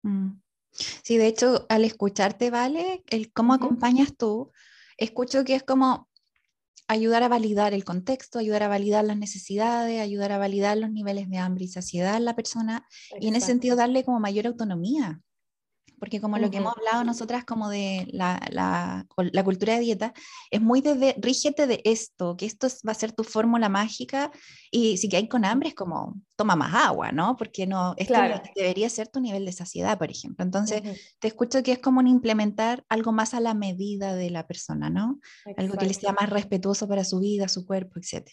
Mm. 0.00 0.40
Sí, 0.70 1.18
de 1.18 1.26
hecho, 1.26 1.66
al 1.68 1.84
escucharte, 1.84 2.50
¿vale? 2.50 3.04
El 3.08 3.30
cómo 3.30 3.52
acompañas 3.52 4.16
tú 4.16 4.52
escucho 4.96 5.44
que 5.44 5.54
es 5.54 5.62
como 5.62 6.08
ayudar 6.88 7.22
a 7.22 7.28
validar 7.28 7.74
el 7.74 7.84
contexto, 7.84 8.38
ayudar 8.38 8.62
a 8.62 8.68
validar 8.68 9.04
las 9.04 9.16
necesidades, 9.16 10.00
ayudar 10.00 10.32
a 10.32 10.38
validar 10.38 10.76
los 10.76 10.90
niveles 10.90 11.28
de 11.28 11.38
hambre 11.38 11.64
y 11.64 11.68
saciedad 11.68 12.16
en 12.16 12.24
la 12.24 12.36
persona 12.36 12.86
y 13.20 13.28
en 13.28 13.36
ese 13.36 13.46
sentido 13.46 13.76
darle 13.76 14.04
como 14.04 14.20
mayor 14.20 14.46
autonomía 14.46 15.20
porque 15.98 16.20
como 16.20 16.38
lo 16.38 16.50
que 16.50 16.58
hemos 16.58 16.74
hablado 16.76 17.04
nosotras 17.04 17.44
como 17.44 17.68
de 17.68 18.06
la, 18.10 18.40
la, 18.50 19.06
la 19.16 19.44
cultura 19.44 19.74
de 19.74 19.80
dieta, 19.80 20.12
es 20.50 20.60
muy 20.60 20.80
de, 20.80 21.14
rígete 21.18 21.66
de 21.66 21.80
esto, 21.84 22.36
que 22.36 22.46
esto 22.46 22.68
va 22.86 22.92
a 22.92 22.94
ser 22.94 23.12
tu 23.12 23.24
fórmula 23.24 23.68
mágica 23.68 24.30
y 24.70 24.96
si 24.98 25.08
que 25.08 25.16
hay 25.16 25.28
con 25.28 25.44
hambre 25.44 25.70
es 25.70 25.74
como, 25.74 26.20
toma 26.36 26.56
más 26.56 26.74
agua, 26.74 27.12
¿no? 27.12 27.36
Porque 27.36 27.66
no, 27.66 27.94
esto 27.96 28.14
claro. 28.14 28.42
debería 28.54 28.88
ser 28.90 29.08
tu 29.08 29.20
nivel 29.20 29.44
de 29.44 29.52
saciedad, 29.52 29.98
por 29.98 30.10
ejemplo. 30.10 30.44
Entonces, 30.44 30.82
te 31.18 31.28
escucho 31.28 31.62
que 31.62 31.72
es 31.72 31.78
como 31.78 32.00
un 32.00 32.08
implementar 32.08 32.84
algo 32.88 33.12
más 33.12 33.34
a 33.34 33.40
la 33.40 33.54
medida 33.54 34.14
de 34.14 34.30
la 34.30 34.46
persona, 34.46 34.90
¿no? 34.90 35.18
Algo 35.56 35.76
que 35.76 35.86
le 35.86 35.94
sea 35.94 36.12
más 36.12 36.28
respetuoso 36.28 36.86
para 36.86 37.04
su 37.04 37.20
vida, 37.20 37.48
su 37.48 37.66
cuerpo, 37.66 37.98
etc. 37.98 38.28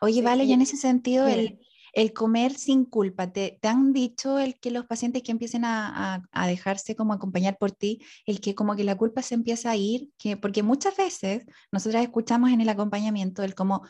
Oye, 0.00 0.22
vale, 0.22 0.44
y 0.44 0.52
en 0.52 0.62
ese 0.62 0.76
sentido, 0.76 1.26
el 1.26 1.60
El 1.94 2.12
comer 2.12 2.52
sin 2.52 2.84
culpa, 2.84 3.32
¿te, 3.32 3.58
te 3.60 3.68
han 3.68 3.92
dicho 3.92 4.38
el 4.38 4.58
que 4.58 4.70
los 4.70 4.84
pacientes 4.84 5.22
que 5.22 5.32
empiecen 5.32 5.64
a, 5.64 6.22
a, 6.30 6.46
dejarse 6.46 6.96
como 6.96 7.12
acompañar 7.12 7.56
por 7.56 7.70
ti, 7.70 8.00
el 8.26 8.40
que 8.40 8.54
como 8.54 8.74
que 8.74 8.84
la 8.84 8.96
culpa 8.96 9.22
se 9.22 9.34
empieza 9.34 9.70
a 9.70 9.76
ir? 9.76 10.10
Que, 10.18 10.36
porque 10.36 10.62
muchas 10.62 10.96
veces 10.96 11.46
nosotras 11.70 12.02
escuchamos 12.02 12.50
en 12.50 12.60
el 12.60 12.68
acompañamiento 12.68 13.42
el 13.42 13.54
como, 13.54 13.82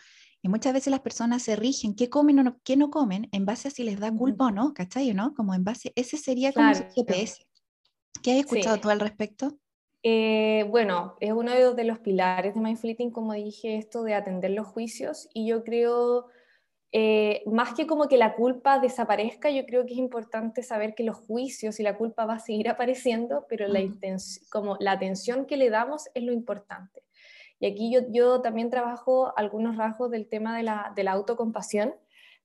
y 0.42 0.48
muchas 0.48 0.74
veces 0.74 0.90
las 0.90 1.00
personas 1.00 1.42
se 1.42 1.56
rigen 1.56 1.94
qué 1.94 2.10
comen 2.10 2.38
o 2.40 2.42
no, 2.42 2.60
qué 2.62 2.76
no 2.76 2.90
comen 2.90 3.28
en 3.32 3.46
base 3.46 3.68
a 3.68 3.70
si 3.70 3.82
les 3.82 3.98
da 3.98 4.12
culpa 4.14 4.46
o 4.46 4.50
no, 4.50 4.74
¿cachai? 4.74 5.14
¿no? 5.14 5.34
Como 5.34 5.54
en 5.54 5.64
base, 5.64 5.90
ese 5.96 6.18
sería 6.18 6.52
como 6.52 6.68
el 6.68 6.84
GPS. 6.94 7.46
¿Qué 8.22 8.32
has 8.32 8.38
escuchado 8.40 8.78
tú 8.78 8.90
al 8.90 9.00
respecto? 9.00 9.58
Eh, 10.06 10.66
bueno, 10.68 11.16
es 11.18 11.32
uno 11.32 11.74
de 11.74 11.84
los 11.84 11.98
pilares 11.98 12.54
de 12.54 12.60
Mindful 12.60 12.90
Eating, 12.90 13.10
como 13.10 13.32
dije, 13.32 13.78
esto 13.78 14.02
de 14.02 14.12
atender 14.12 14.50
los 14.50 14.66
juicios 14.66 15.30
y 15.32 15.46
yo 15.46 15.64
creo, 15.64 16.26
eh, 16.96 17.42
más 17.46 17.74
que 17.74 17.88
como 17.88 18.06
que 18.06 18.16
la 18.16 18.36
culpa 18.36 18.78
desaparezca, 18.78 19.50
yo 19.50 19.66
creo 19.66 19.84
que 19.84 19.94
es 19.94 19.98
importante 19.98 20.62
saber 20.62 20.94
que 20.94 21.02
los 21.02 21.16
juicios 21.16 21.80
y 21.80 21.82
la 21.82 21.96
culpa 21.96 22.24
va 22.24 22.34
a 22.34 22.38
seguir 22.38 22.68
apareciendo, 22.70 23.46
pero 23.48 23.66
la, 23.66 23.80
como 24.48 24.76
la 24.78 24.92
atención 24.92 25.44
que 25.44 25.56
le 25.56 25.70
damos 25.70 26.08
es 26.14 26.22
lo 26.22 26.32
importante. 26.32 27.02
Y 27.58 27.66
aquí 27.66 27.92
yo, 27.92 28.02
yo 28.10 28.42
también 28.42 28.70
trabajo 28.70 29.36
algunos 29.36 29.76
rasgos 29.76 30.12
del 30.12 30.28
tema 30.28 30.56
de 30.56 30.62
la, 30.62 30.92
de 30.94 31.02
la 31.02 31.10
autocompasión, 31.12 31.96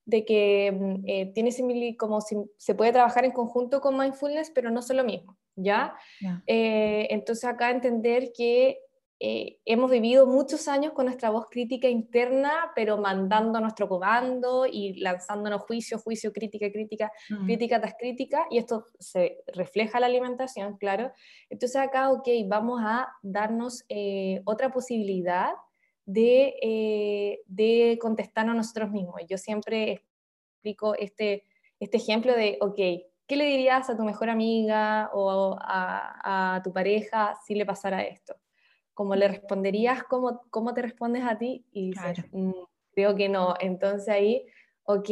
de 0.04 0.24
que 0.24 0.72
mm, 0.72 1.04
eh, 1.06 1.26
tiene 1.32 1.96
como 1.96 2.20
si, 2.20 2.34
se 2.56 2.74
puede 2.74 2.90
trabajar 2.90 3.24
en 3.24 3.30
conjunto 3.30 3.80
con 3.80 3.96
mindfulness, 3.96 4.50
pero 4.50 4.72
no 4.72 4.82
son 4.82 4.96
lo 4.96 5.04
mismo. 5.04 5.38
¿ya? 5.54 5.94
Eh, 6.48 7.06
entonces 7.10 7.44
acá 7.44 7.70
entender 7.70 8.32
que 8.36 8.80
eh, 9.20 9.58
hemos 9.64 9.90
vivido 9.90 10.26
muchos 10.26 10.66
años 10.66 10.92
con 10.92 11.04
nuestra 11.04 11.30
voz 11.30 11.46
crítica 11.50 11.88
interna, 11.88 12.72
pero 12.74 12.98
mandando 12.98 13.60
nuestro 13.60 13.88
comando 13.88 14.66
y 14.66 14.94
lanzándonos 14.94 15.62
juicio, 15.62 15.98
juicio, 15.98 16.32
crítica, 16.32 16.70
crítica, 16.72 17.12
mm. 17.28 17.44
crítica 17.44 17.80
tras 17.80 17.94
crítica, 17.98 18.46
y 18.50 18.58
esto 18.58 18.86
se 18.98 19.44
refleja 19.54 19.98
en 19.98 20.00
la 20.00 20.06
alimentación, 20.06 20.76
claro. 20.78 21.12
Entonces 21.48 21.76
acá, 21.76 22.10
ok, 22.10 22.28
vamos 22.48 22.80
a 22.82 23.08
darnos 23.22 23.84
eh, 23.88 24.40
otra 24.44 24.72
posibilidad 24.72 25.50
de, 26.06 27.38
de 27.46 27.98
contestarnos 28.00 28.54
a 28.54 28.56
nosotros 28.56 28.90
mismos. 28.90 29.20
Yo 29.28 29.38
siempre 29.38 30.02
explico 30.54 30.94
este, 30.96 31.44
este 31.78 31.98
ejemplo 31.98 32.34
de, 32.34 32.58
ok, 32.60 32.78
¿Qué 33.30 33.36
le 33.36 33.44
dirías 33.44 33.88
a 33.88 33.96
tu 33.96 34.02
mejor 34.02 34.28
amiga 34.28 35.08
o 35.12 35.56
a, 35.60 36.60
tu 36.64 36.72
pareja 36.72 37.36
si 37.46 37.54
le 37.54 37.64
pasara 37.64 38.02
esto? 38.02 38.34
¿Cómo 39.00 39.16
le 39.16 39.28
responderías? 39.28 40.02
¿Cómo, 40.02 40.42
cómo 40.50 40.74
te 40.74 40.82
respondes 40.82 41.24
a 41.24 41.38
ti? 41.38 41.64
Y 41.72 41.92
dices, 41.92 42.22
mm, 42.32 42.50
creo 42.92 43.16
que 43.16 43.30
no. 43.30 43.54
Entonces 43.58 44.10
ahí, 44.10 44.44
ok. 44.84 45.08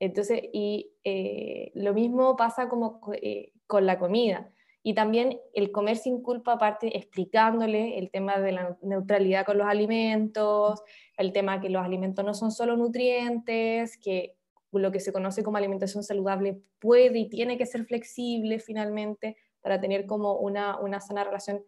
Entonces, 0.00 0.42
y 0.52 0.90
eh, 1.04 1.70
lo 1.76 1.94
mismo 1.94 2.34
pasa 2.34 2.68
como 2.68 3.00
eh, 3.22 3.52
con 3.68 3.86
la 3.86 4.00
comida. 4.00 4.50
Y 4.82 4.94
también 4.94 5.38
el 5.52 5.70
comer 5.70 5.96
sin 5.96 6.22
culpa, 6.22 6.54
aparte 6.54 6.96
explicándole 6.96 8.00
el 8.00 8.10
tema 8.10 8.40
de 8.40 8.50
la 8.50 8.76
neutralidad 8.82 9.46
con 9.46 9.58
los 9.58 9.68
alimentos, 9.68 10.82
el 11.16 11.32
tema 11.32 11.60
que 11.60 11.68
los 11.70 11.84
alimentos 11.84 12.24
no 12.24 12.34
son 12.34 12.50
solo 12.50 12.76
nutrientes, 12.76 13.96
que 13.96 14.34
lo 14.72 14.90
que 14.90 14.98
se 14.98 15.12
conoce 15.12 15.44
como 15.44 15.58
alimentación 15.58 16.02
saludable 16.02 16.60
puede 16.80 17.16
y 17.16 17.28
tiene 17.28 17.58
que 17.58 17.66
ser 17.66 17.84
flexible 17.84 18.58
finalmente 18.58 19.36
para 19.60 19.80
tener 19.80 20.04
como 20.04 20.34
una, 20.34 20.80
una 20.80 21.00
sana 21.00 21.22
relación 21.22 21.62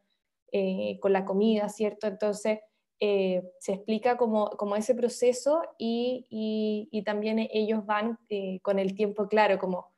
eh, 0.52 0.98
con 1.00 1.12
la 1.12 1.24
comida, 1.24 1.68
¿cierto? 1.68 2.06
Entonces, 2.06 2.60
eh, 3.00 3.42
se 3.58 3.72
explica 3.74 4.16
como, 4.16 4.50
como, 4.50 4.76
ese 4.76 4.94
proceso 4.94 5.60
y, 5.76 6.26
y, 6.90 7.02
también 7.02 7.38
ellos 7.52 7.84
van 7.84 8.18
eh, 8.28 8.60
con 8.62 8.78
el 8.78 8.94
tiempo 8.94 9.28
claro, 9.28 9.58
como 9.58 9.92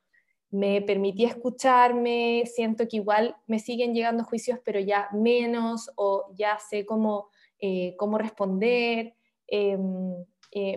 me 0.51 0.81
permití 0.83 1.25
escucharme, 1.25 2.45
siento 2.47 2.89
que 2.89 2.97
igual 2.97 3.37
me 3.47 3.59
siguen 3.59 3.95
llegando 3.95 4.25
juicios, 4.25 4.59
pero 4.65 4.81
ya 4.81 5.09
menos, 5.13 5.91
o 5.97 6.33
ya 6.35 6.59
sé 6.59 6.87
cómo, 6.87 7.29
cómo 7.99 8.17
responder. 8.17 9.15
Em, 9.47 10.25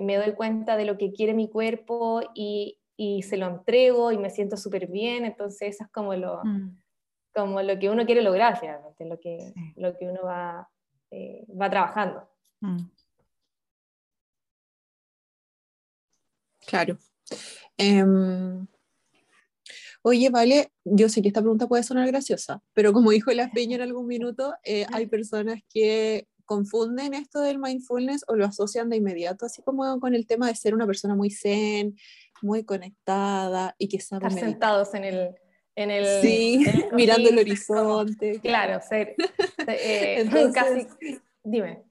me 0.01 0.17
doy 0.17 0.33
cuenta 0.33 0.75
de 0.75 0.85
lo 0.85 0.97
que 0.97 1.13
quiere 1.13 1.33
mi 1.33 1.49
cuerpo 1.49 2.21
y, 2.35 2.79
y 2.97 3.23
se 3.23 3.37
lo 3.37 3.47
entrego 3.47 4.11
y 4.11 4.17
me 4.17 4.29
siento 4.29 4.57
súper 4.57 4.87
bien, 4.87 5.25
entonces 5.25 5.75
eso 5.75 5.85
es 5.85 5.89
como 5.91 6.13
lo, 6.13 6.43
mm. 6.43 6.80
Como 7.33 7.61
lo 7.61 7.79
que 7.79 7.89
uno 7.89 8.05
quiere 8.05 8.21
lograr 8.21 8.59
finalmente, 8.59 9.05
lo 9.05 9.19
que, 9.19 9.53
lo 9.75 9.97
que 9.97 10.07
uno 10.07 10.23
va, 10.23 10.69
eh, 11.09 11.45
va 11.59 11.69
trabajando. 11.69 12.29
Mm. 12.61 12.89
Claro. 16.65 16.97
Em, 17.77 18.67
oye, 20.03 20.29
vale, 20.29 20.71
yo 20.83 21.09
sé 21.09 21.21
que 21.21 21.29
esta 21.29 21.41
pregunta 21.41 21.67
puede 21.67 21.83
sonar 21.83 22.07
graciosa, 22.07 22.61
pero 22.73 22.93
como 22.93 23.11
dijo 23.11 23.31
la 23.31 23.49
Peña 23.51 23.75
en 23.77 23.81
algún 23.81 24.07
minuto, 24.07 24.53
eh, 24.63 24.85
hay 24.91 25.07
personas 25.07 25.61
que 25.69 26.27
confunden 26.45 27.13
esto 27.13 27.39
del 27.39 27.59
mindfulness 27.59 28.25
o 28.27 28.35
lo 28.35 28.45
asocian 28.45 28.89
de 28.89 28.97
inmediato, 28.97 29.45
así 29.45 29.61
como 29.61 29.99
con 29.99 30.13
el 30.13 30.27
tema 30.27 30.47
de 30.47 30.55
ser 30.55 30.75
una 30.75 30.85
persona 30.85 31.15
muy 31.15 31.29
zen, 31.29 31.95
muy 32.41 32.65
conectada 32.65 33.75
y 33.77 33.87
que 33.87 34.01
sabe 34.01 34.27
Estar 34.27 34.39
sentados 34.39 34.93
en 34.93 35.03
el... 35.05 35.35
En 35.75 35.89
el 35.89 36.21
sí, 36.21 36.65
mirando 36.93 37.29
el 37.29 37.39
horizonte. 37.39 38.39
Claro, 38.41 38.81
ser... 38.81 39.15
Eh, 39.67 40.29
casi, 40.53 40.87
dime. 41.43 41.83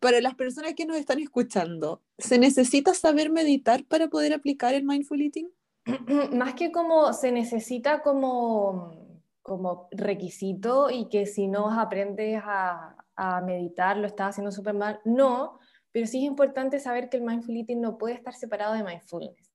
Para 0.00 0.20
las 0.20 0.34
personas 0.34 0.74
que 0.74 0.86
nos 0.86 0.96
están 0.96 1.18
escuchando, 1.18 2.02
¿se 2.18 2.38
necesita 2.38 2.94
saber 2.94 3.30
meditar 3.30 3.84
para 3.84 4.08
poder 4.08 4.32
aplicar 4.32 4.74
el 4.74 4.84
mindful 4.84 5.20
eating? 5.20 5.50
Más 6.32 6.54
que 6.54 6.72
como 6.72 7.12
se 7.12 7.30
necesita 7.30 8.02
como, 8.02 9.20
como 9.42 9.88
requisito 9.92 10.90
y 10.90 11.08
que 11.08 11.26
si 11.26 11.46
no 11.46 11.70
aprendes 11.70 12.40
a, 12.42 12.96
a 13.16 13.40
meditar, 13.42 13.98
lo 13.98 14.06
estaba 14.06 14.30
haciendo 14.30 14.50
súper 14.50 14.74
mal. 14.74 15.00
No, 15.04 15.58
pero 15.92 16.06
sí 16.06 16.18
es 16.18 16.24
importante 16.24 16.80
saber 16.80 17.08
que 17.08 17.18
el 17.18 17.22
mindful 17.22 17.56
eating 17.56 17.80
no 17.80 17.98
puede 17.98 18.14
estar 18.14 18.34
separado 18.34 18.74
de 18.74 18.82
mindfulness. 18.82 19.45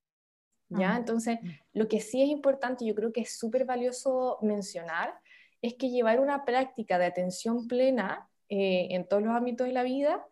¿Ya? 0.78 0.96
Entonces, 0.96 1.38
mm. 1.42 1.48
lo 1.74 1.88
que 1.88 2.00
sí 2.00 2.22
es 2.22 2.28
importante, 2.28 2.84
yo 2.84 2.94
creo 2.94 3.12
que 3.12 3.22
es 3.22 3.38
súper 3.38 3.64
valioso 3.64 4.38
mencionar, 4.42 5.14
es 5.60 5.74
que 5.74 5.90
llevar 5.90 6.20
una 6.20 6.44
práctica 6.44 6.98
de 6.98 7.06
atención 7.06 7.68
plena 7.68 8.28
eh, 8.48 8.88
en 8.90 9.06
todos 9.06 9.22
los 9.22 9.34
ámbitos 9.34 9.66
de 9.66 9.72
la 9.72 9.82
vida 9.82 10.26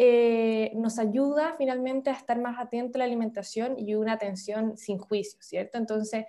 eh, 0.00 0.70
nos 0.76 1.00
ayuda 1.00 1.56
finalmente 1.58 2.08
a 2.08 2.12
estar 2.12 2.38
más 2.40 2.60
atento 2.60 2.96
a 2.96 3.00
la 3.00 3.04
alimentación 3.04 3.76
y 3.76 3.96
una 3.96 4.12
atención 4.12 4.76
sin 4.76 4.96
juicio, 4.96 5.40
¿cierto? 5.42 5.76
Entonces, 5.76 6.26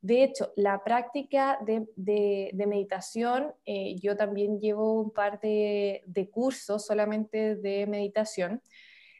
de 0.00 0.24
hecho, 0.24 0.52
la 0.56 0.82
práctica 0.82 1.60
de, 1.64 2.50
meditación, 2.66 3.54
eh, 3.64 3.94
yo 4.00 4.16
también 4.16 4.58
llevo 4.58 5.00
un 5.00 5.12
par 5.12 5.38
de, 5.38 6.02
cursos 6.32 6.84
solamente 6.84 7.54
de 7.54 7.86
meditación. 7.86 8.60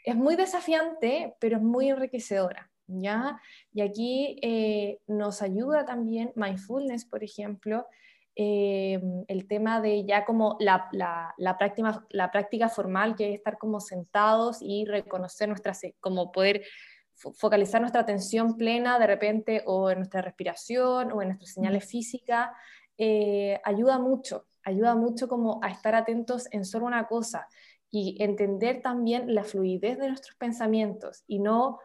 Es 0.05 0.17
muy 0.17 0.35
desafiante, 0.35 1.37
pero 1.39 1.59
es 1.59 1.63
muy 1.63 1.89
enriquecedora. 1.89 2.72
¿Ya? 3.01 3.41
Y 3.73 3.81
aquí 3.81 4.39
eh, 4.43 5.01
nos 5.07 5.43
ayuda 5.43 5.85
también 5.85 6.33
mindfulness, 6.35 7.05
por 7.05 7.23
ejemplo, 7.23 7.87
eh, 8.35 9.01
el 9.29 9.47
tema 9.47 9.81
de 9.81 10.05
ya 10.07 10.25
como 10.25 10.57
la, 10.59 10.89
práctica, 11.59 12.07
la 12.11 12.31
práctica 12.31 12.69
formal, 12.69 13.15
que 13.15 13.29
es 13.29 13.35
estar 13.37 13.59
como 13.59 13.81
sentados 13.81 14.59
y 14.63 14.87
reconocer 14.87 15.49
nuestras, 15.49 15.81
como 16.01 16.33
poder 16.33 16.63
focalizar 17.15 17.81
nuestra 17.81 18.01
atención 18.01 18.57
plena 18.57 18.99
de 18.99 19.07
repente 19.07 19.63
o 19.67 19.91
en 19.91 19.99
nuestra 19.99 20.23
respiración 20.23 21.13
o 21.13 21.23
en 21.23 21.29
nuestras 21.29 21.53
señales 21.53 21.85
físicas, 21.85 22.51
eh, 22.99 23.61
ayuda 23.65 23.99
mucho, 23.99 24.47
ayuda 24.65 24.95
mucho 24.95 25.29
como 25.29 25.61
a 25.63 25.69
estar 25.69 25.95
atentos 25.95 26.49
en 26.53 26.65
solo 26.65 26.87
una 26.87 27.07
cosa 27.07 27.49
y 27.91 28.17
entender 28.23 28.81
también 28.81 29.35
la 29.35 29.45
fluidez 29.45 29.99
de 29.99 30.09
nuestros 30.09 30.37
pensamientos 30.37 31.25
y 31.27 31.39
no, 31.39 31.79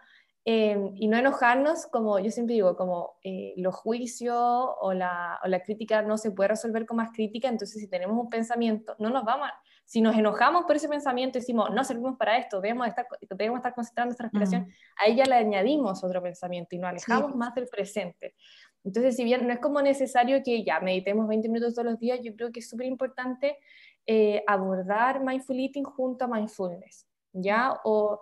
em, 0.50 0.94
y 0.96 1.08
no 1.08 1.18
enojarnos, 1.18 1.88
como 1.88 2.20
yo 2.20 2.32
siempre 2.32 2.56
digo, 2.56 2.78
como 2.78 3.18
eh, 3.24 3.54
los 3.58 3.76
juicios 3.76 4.34
o 4.38 4.94
la, 4.94 5.40
o 5.44 5.48
la 5.48 5.62
crítica 5.62 6.02
no 6.02 6.18
se 6.18 6.32
puede 6.32 6.50
resolver 6.50 6.86
con 6.86 6.98
más 6.98 7.12
crítica, 7.12 7.50
entonces 7.50 7.82
si 7.82 7.90
tenemos 7.90 8.18
un 8.18 8.30
pensamiento, 8.30 8.96
no 8.98 9.10
nos 9.10 9.26
vamos 9.26 9.50
a 9.50 9.54
si 9.88 10.02
nos 10.02 10.18
enojamos 10.18 10.66
por 10.66 10.76
ese 10.76 10.90
pensamiento 10.90 11.38
y 11.38 11.42
decimos, 11.42 11.70
no 11.74 11.82
servimos 11.86 12.18
para 12.18 12.38
esto, 12.38 12.60
debemos 12.60 12.88
estar, 12.88 13.08
debemos 13.22 13.60
estar 13.60 13.74
concentrando 13.74 14.10
nuestra 14.10 14.26
respiración, 14.26 14.70
a 15.02 15.08
ella 15.10 15.24
le 15.24 15.36
añadimos 15.36 16.04
otro 16.04 16.22
pensamiento 16.22 16.76
y 16.76 16.80
nos 16.80 16.90
alejamos 16.90 17.34
más 17.38 17.56
del 17.56 17.68
presente. 17.68 18.36
Entonces, 18.84 19.16
si 19.16 19.24
bien 19.24 19.48
no 19.48 19.54
es 19.54 19.60
como 19.60 19.82
necesario 19.82 20.44
que 20.44 20.62
ya 20.66 20.82
meditemos 20.82 21.26
20 21.30 21.48
minutos 21.48 21.74
todos 21.74 21.86
los 21.86 22.00
días, 22.00 22.20
yo 22.22 22.36
creo 22.36 22.52
que 22.52 22.60
es 22.60 22.70
súper 22.70 22.86
importante 22.86 23.58
eh, 24.06 24.44
abordar 24.46 25.24
mindful 25.24 25.58
eating 25.58 25.86
junto 25.86 26.26
a 26.26 26.28
mindfulness, 26.28 27.08
¿ya? 27.32 27.80
O, 27.86 28.20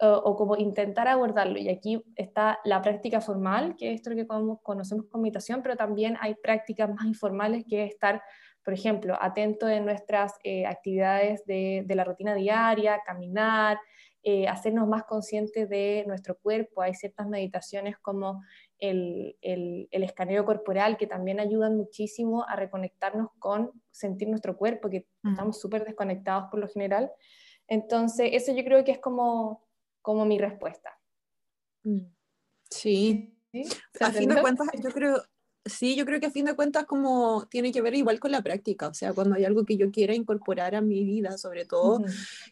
o, 0.00 0.36
como 0.36 0.56
intentar 0.56 1.08
abordarlo. 1.08 1.58
Y 1.58 1.68
aquí 1.68 2.02
está 2.16 2.60
la 2.64 2.80
práctica 2.82 3.20
formal, 3.20 3.76
que 3.76 3.92
es 3.92 3.96
esto 3.96 4.10
que 4.10 4.26
conocemos 4.62 5.06
como 5.10 5.22
meditación, 5.22 5.62
pero 5.62 5.76
también 5.76 6.16
hay 6.20 6.34
prácticas 6.34 6.88
más 6.88 7.06
informales, 7.06 7.64
que 7.68 7.84
es 7.84 7.92
estar 7.92 8.22
por 8.68 8.74
ejemplo, 8.74 9.16
atento 9.18 9.66
en 9.66 9.86
nuestras 9.86 10.34
eh, 10.44 10.66
actividades 10.66 11.42
de, 11.46 11.86
la 11.88 12.04
rutina 12.04 12.34
diaria, 12.34 13.00
caminar, 13.02 13.78
eh, 14.22 14.46
hacernos 14.46 14.86
más 14.86 15.04
conscientes 15.04 15.70
de 15.70 16.04
nuestro 16.06 16.36
cuerpo. 16.36 16.82
Hay 16.82 16.92
ciertas 16.92 17.26
meditaciones 17.28 17.96
como 17.96 18.42
el, 18.78 19.38
el, 19.40 19.88
escaneo 19.90 20.44
corporal 20.44 20.98
que 20.98 21.06
también 21.06 21.40
ayudan 21.40 21.78
muchísimo 21.78 22.44
a 22.46 22.56
reconectarnos 22.56 23.28
con 23.38 23.70
sentir 23.90 24.28
nuestro 24.28 24.54
cuerpo, 24.58 24.90
que 24.90 25.06
estamos 25.24 25.58
súper 25.58 25.86
desconectados 25.86 26.50
por 26.50 26.60
lo 26.60 26.68
general. 26.68 27.10
Entonces, 27.68 28.28
eso 28.34 28.52
yo 28.52 28.64
creo 28.64 28.84
que 28.84 28.92
es 28.92 28.98
como, 28.98 29.66
como 30.02 30.24
mi 30.24 30.38
respuesta. 30.38 30.98
Mm. 31.84 32.06
Sí. 32.70 33.34
A 34.00 34.10
fin 34.10 34.28
de 34.28 34.40
cuentas, 34.40 34.68
yo 34.82 34.90
creo, 34.90 35.22
sí, 35.64 35.96
yo 35.96 36.04
creo 36.04 36.20
que 36.20 36.26
a 36.26 36.30
fin 36.30 36.44
de 36.44 36.54
cuentas 36.54 36.84
como 36.86 37.46
tiene 37.50 37.72
que 37.72 37.80
ver 37.80 37.94
igual 37.94 38.20
con 38.20 38.30
la 38.32 38.42
práctica, 38.42 38.88
o 38.88 38.94
sea, 38.94 39.12
cuando 39.12 39.36
hay 39.36 39.44
algo 39.44 39.64
que 39.64 39.76
yo 39.76 39.90
quiera 39.90 40.14
incorporar 40.14 40.74
a 40.74 40.80
mi 40.80 41.04
vida, 41.04 41.38
sobre 41.38 41.64
todo 41.64 42.02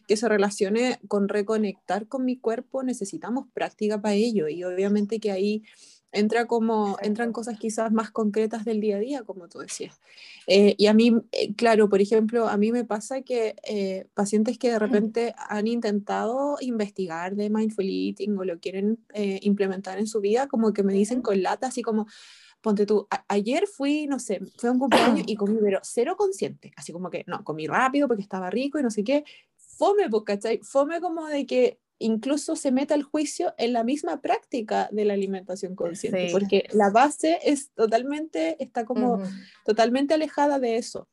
que 0.07 0.17
se 0.17 0.27
relacione 0.27 0.99
con 1.07 1.27
reconectar 1.27 2.07
con 2.07 2.25
mi 2.25 2.37
cuerpo, 2.37 2.83
necesitamos 2.83 3.47
práctica 3.53 4.01
para 4.01 4.15
ello 4.15 4.47
y 4.47 4.63
obviamente 4.63 5.19
que 5.19 5.31
ahí 5.31 5.63
entra 6.11 6.45
como, 6.45 6.97
entran 7.01 7.31
cosas 7.31 7.57
quizás 7.59 7.91
más 7.91 8.11
concretas 8.11 8.65
del 8.65 8.79
día 8.79 8.97
a 8.97 8.99
día, 8.99 9.23
como 9.23 9.47
tú 9.47 9.59
decías. 9.59 9.99
Eh, 10.47 10.75
y 10.77 10.87
a 10.87 10.93
mí, 10.93 11.13
eh, 11.31 11.53
claro, 11.55 11.89
por 11.89 12.01
ejemplo, 12.01 12.47
a 12.47 12.57
mí 12.57 12.71
me 12.71 12.85
pasa 12.85 13.21
que 13.21 13.55
eh, 13.63 14.07
pacientes 14.13 14.57
que 14.57 14.71
de 14.71 14.79
repente 14.79 15.35
han 15.37 15.67
intentado 15.67 16.57
investigar 16.61 17.35
de 17.35 17.49
mindful 17.49 17.85
eating 17.85 18.37
o 18.37 18.45
lo 18.45 18.59
quieren 18.59 18.99
implementar 19.41 19.99
en 19.99 20.07
su 20.07 20.21
vida, 20.21 20.47
como 20.47 20.73
que 20.73 20.83
me 20.83 20.93
dicen 20.93 21.21
con 21.21 21.41
lata, 21.41 21.67
así 21.67 21.81
como, 21.81 22.07
ponte 22.61 22.85
tú, 22.85 23.07
ayer 23.27 23.67
fui, 23.67 24.07
no 24.07 24.19
sé, 24.19 24.41
fue 24.57 24.69
un 24.69 24.79
cumpleaños 24.79 25.25
y 25.27 25.35
comí, 25.35 25.57
pero 25.61 25.79
cero 25.83 26.15
consciente, 26.17 26.71
así 26.75 26.91
como 26.91 27.09
que, 27.09 27.23
no, 27.27 27.43
comí 27.43 27.67
rápido 27.67 28.07
porque 28.07 28.23
estaba 28.23 28.49
rico 28.49 28.79
y 28.79 28.83
no 28.83 28.91
sé 28.91 29.03
qué, 29.03 29.23
fome, 29.57 30.09
pues, 30.09 30.23
¿cachai? 30.23 30.59
Fome 30.63 30.99
como 31.01 31.27
de 31.27 31.45
que 31.45 31.79
incluso 31.99 32.55
se 32.55 32.71
meta 32.71 32.95
el 32.95 33.03
juicio 33.03 33.53
en 33.57 33.73
la 33.73 33.83
misma 33.83 34.21
práctica 34.21 34.89
de 34.91 35.05
la 35.05 35.13
alimentación 35.13 35.75
consciente, 35.75 36.29
porque 36.31 36.67
la 36.71 36.89
base 36.89 37.39
es 37.43 37.71
totalmente, 37.71 38.61
está 38.63 38.85
como 38.85 39.21
totalmente 39.65 40.13
alejada 40.13 40.59
de 40.59 40.77
eso. 40.77 41.09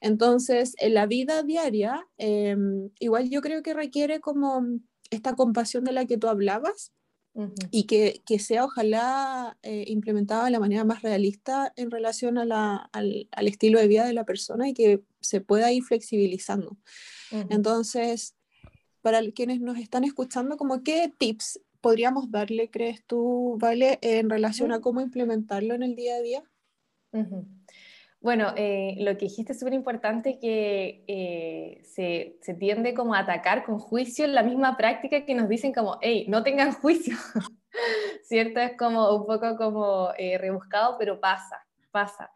Entonces, 0.00 0.74
en 0.78 0.94
la 0.94 1.06
vida 1.06 1.42
diaria, 1.42 2.06
em, 2.16 2.90
igual 2.98 3.28
yo 3.28 3.42
creo 3.42 3.62
que 3.62 3.74
requiere 3.74 4.20
como 4.20 4.66
esta 5.10 5.34
compasión 5.34 5.84
de 5.84 5.92
la 5.92 6.06
que 6.06 6.16
tú 6.16 6.28
hablabas 6.28 6.92
y 7.70 7.84
que, 7.84 8.22
que, 8.26 8.38
sea 8.40 8.64
ojalá 8.64 9.56
eh, 9.62 9.84
implementada 9.86 10.44
de 10.44 10.50
la 10.50 10.58
manera 10.58 10.84
más 10.84 11.02
realista 11.02 11.72
en 11.76 11.90
relación 11.90 12.38
a 12.38 12.44
la, 12.44 12.76
al, 12.92 13.28
al, 13.30 13.46
estilo 13.46 13.78
de 13.78 13.86
vida 13.86 14.04
de 14.04 14.12
la 14.12 14.24
persona 14.24 14.68
y 14.68 14.74
que 14.74 15.04
se 15.20 15.40
pueda 15.40 15.70
ir 15.72 15.84
flexibilizando. 15.84 16.76
Entonces, 17.48 18.34
para 19.02 19.20
quienes 19.34 19.60
nos 19.60 19.78
están 19.78 20.04
escuchando, 20.04 20.56
como 20.56 20.82
qué 20.82 21.12
tips 21.16 21.60
podríamos 21.80 22.30
darle, 22.30 22.70
crees 22.70 23.04
tú, 23.06 23.56
Vale, 23.58 23.98
en 24.02 24.30
relación 24.30 24.72
a 24.72 24.80
cómo 24.80 25.00
implementarlo 25.00 25.74
en 25.74 25.82
el 25.82 25.96
día 25.96 26.16
a 26.16 26.20
día? 26.20 26.42
Bueno, 28.20 28.52
eh, 28.56 28.96
lo 28.98 29.12
que 29.16 29.26
dijiste 29.26 29.52
es 29.52 29.58
súper 29.58 29.72
importante 29.72 30.38
que 30.38 31.04
eh, 31.06 31.80
se, 31.84 32.36
se, 32.42 32.54
tiende 32.54 32.92
como 32.92 33.14
a 33.14 33.20
atacar 33.20 33.64
con 33.64 33.78
juicio 33.78 34.26
la 34.26 34.42
misma 34.42 34.76
práctica 34.76 35.24
que 35.24 35.34
nos 35.34 35.48
dicen 35.48 35.72
como, 35.72 35.98
hey, 36.02 36.26
no 36.28 36.42
tengan 36.42 36.72
juicio, 36.72 37.16
¿cierto? 38.22 38.60
Es 38.60 38.76
como 38.76 39.16
un 39.16 39.26
poco 39.26 39.56
como 39.56 40.10
eh, 40.18 40.36
rebuscado, 40.36 40.96
pero 40.98 41.18
pasa, 41.18 41.66
pasa. 41.90 42.30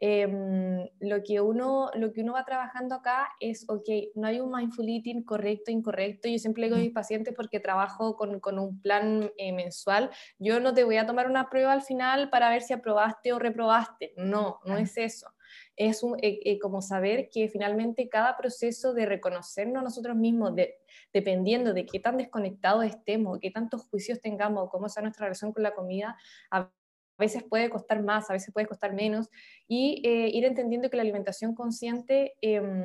Em, 0.00 0.88
lo, 1.00 1.24
que 1.24 1.40
uno, 1.40 1.90
lo 1.94 2.12
que 2.12 2.22
uno 2.22 2.34
va 2.34 2.44
trabajando 2.44 2.94
acá 2.94 3.30
es, 3.40 3.64
ok, 3.68 3.88
no 4.14 4.28
hay 4.28 4.38
un 4.38 4.52
mindful 4.52 4.88
eating 4.88 5.24
correcto, 5.24 5.72
incorrecto. 5.72 6.28
Yo 6.28 6.38
siempre 6.38 6.64
digo 6.64 6.76
a 6.76 6.78
mis 6.78 6.92
pacientes 6.92 7.34
porque 7.34 7.58
trabajo 7.58 8.14
con, 8.14 8.38
con 8.38 8.60
un 8.60 8.80
plan 8.80 9.32
eh, 9.36 9.52
mensual, 9.52 10.10
yo 10.38 10.60
no 10.60 10.72
te 10.72 10.84
voy 10.84 10.98
a 10.98 11.06
tomar 11.06 11.28
una 11.28 11.50
prueba 11.50 11.72
al 11.72 11.82
final 11.82 12.30
para 12.30 12.48
ver 12.50 12.62
si 12.62 12.72
aprobaste 12.72 13.32
o 13.32 13.40
reprobaste. 13.40 14.12
No, 14.16 14.60
no 14.64 14.76
es 14.76 14.96
eso. 14.96 15.34
Es 15.76 16.02
un, 16.02 16.16
eh, 16.22 16.40
eh, 16.44 16.58
como 16.58 16.80
saber 16.80 17.28
que 17.30 17.48
finalmente 17.48 18.08
cada 18.08 18.36
proceso 18.36 18.94
de 18.94 19.06
reconocernos 19.06 19.82
nosotros 19.82 20.16
mismos, 20.16 20.54
de, 20.54 20.76
dependiendo 21.12 21.72
de 21.72 21.86
qué 21.86 21.98
tan 21.98 22.18
desconectados 22.18 22.84
estemos, 22.84 23.38
qué 23.40 23.50
tantos 23.50 23.82
juicios 23.88 24.20
tengamos, 24.20 24.70
cómo 24.70 24.88
sea 24.88 25.02
nuestra 25.02 25.24
relación 25.24 25.52
con 25.52 25.62
la 25.62 25.74
comida, 25.74 26.16
a 26.50 26.70
veces 27.18 27.42
puede 27.42 27.70
costar 27.70 28.02
más, 28.02 28.30
a 28.30 28.32
veces 28.32 28.52
puede 28.52 28.66
costar 28.66 28.92
menos, 28.92 29.28
y 29.66 30.02
eh, 30.04 30.28
ir 30.32 30.44
entendiendo 30.44 30.90
que 30.90 30.96
la 30.96 31.02
alimentación 31.02 31.54
consciente 31.54 32.34
em, 32.40 32.84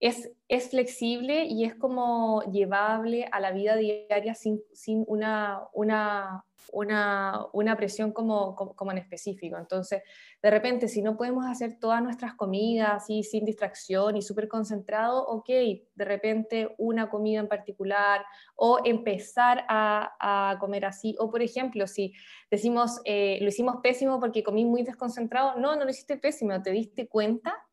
es, 0.00 0.32
es, 0.48 0.70
flexible 0.70 1.44
y 1.44 1.64
es 1.64 1.74
como 1.74 2.42
llevable 2.50 3.28
a 3.30 3.40
la 3.40 3.52
vida 3.52 3.76
diaria 3.76 4.34
sin, 4.34 4.60
sin 4.72 5.04
una, 5.06 5.62
una, 5.72 6.45
una, 6.72 7.46
una 7.52 7.76
presión 7.76 8.12
como, 8.12 8.54
como, 8.54 8.92
en 8.92 8.98
específico. 8.98 9.56
Entonces, 9.56 10.02
de 10.42 10.50
repente, 10.50 10.88
si 10.88 11.02
no 11.02 11.16
podemos 11.16 11.46
hacer 11.46 11.78
todas 11.78 12.02
nuestras 12.02 12.34
comidas 12.34 12.90
así 13.02 13.22
sin 13.22 13.44
distracción 13.44 14.16
y 14.16 14.22
súper 14.22 14.48
concentrado, 14.48 15.26
ok, 15.26 15.48
de 15.48 16.04
repente 16.04 16.74
una 16.78 17.08
comida 17.08 17.40
en 17.40 17.48
particular 17.48 18.24
o 18.54 18.80
empezar 18.84 19.64
a, 19.68 20.50
a 20.52 20.58
comer 20.58 20.84
así. 20.84 21.16
O, 21.18 21.30
por 21.30 21.42
ejemplo, 21.42 21.86
si 21.86 22.12
decimos, 22.50 23.00
eh, 23.04 23.38
lo 23.40 23.48
hicimos 23.48 23.76
pésimo 23.82 24.20
porque 24.20 24.42
comí 24.42 24.64
muy 24.64 24.82
desconcentrado, 24.82 25.58
no, 25.58 25.76
no 25.76 25.84
lo 25.84 25.90
hiciste 25.90 26.16
pésimo, 26.16 26.62
te 26.62 26.70
diste 26.70 27.08
cuenta 27.08 27.65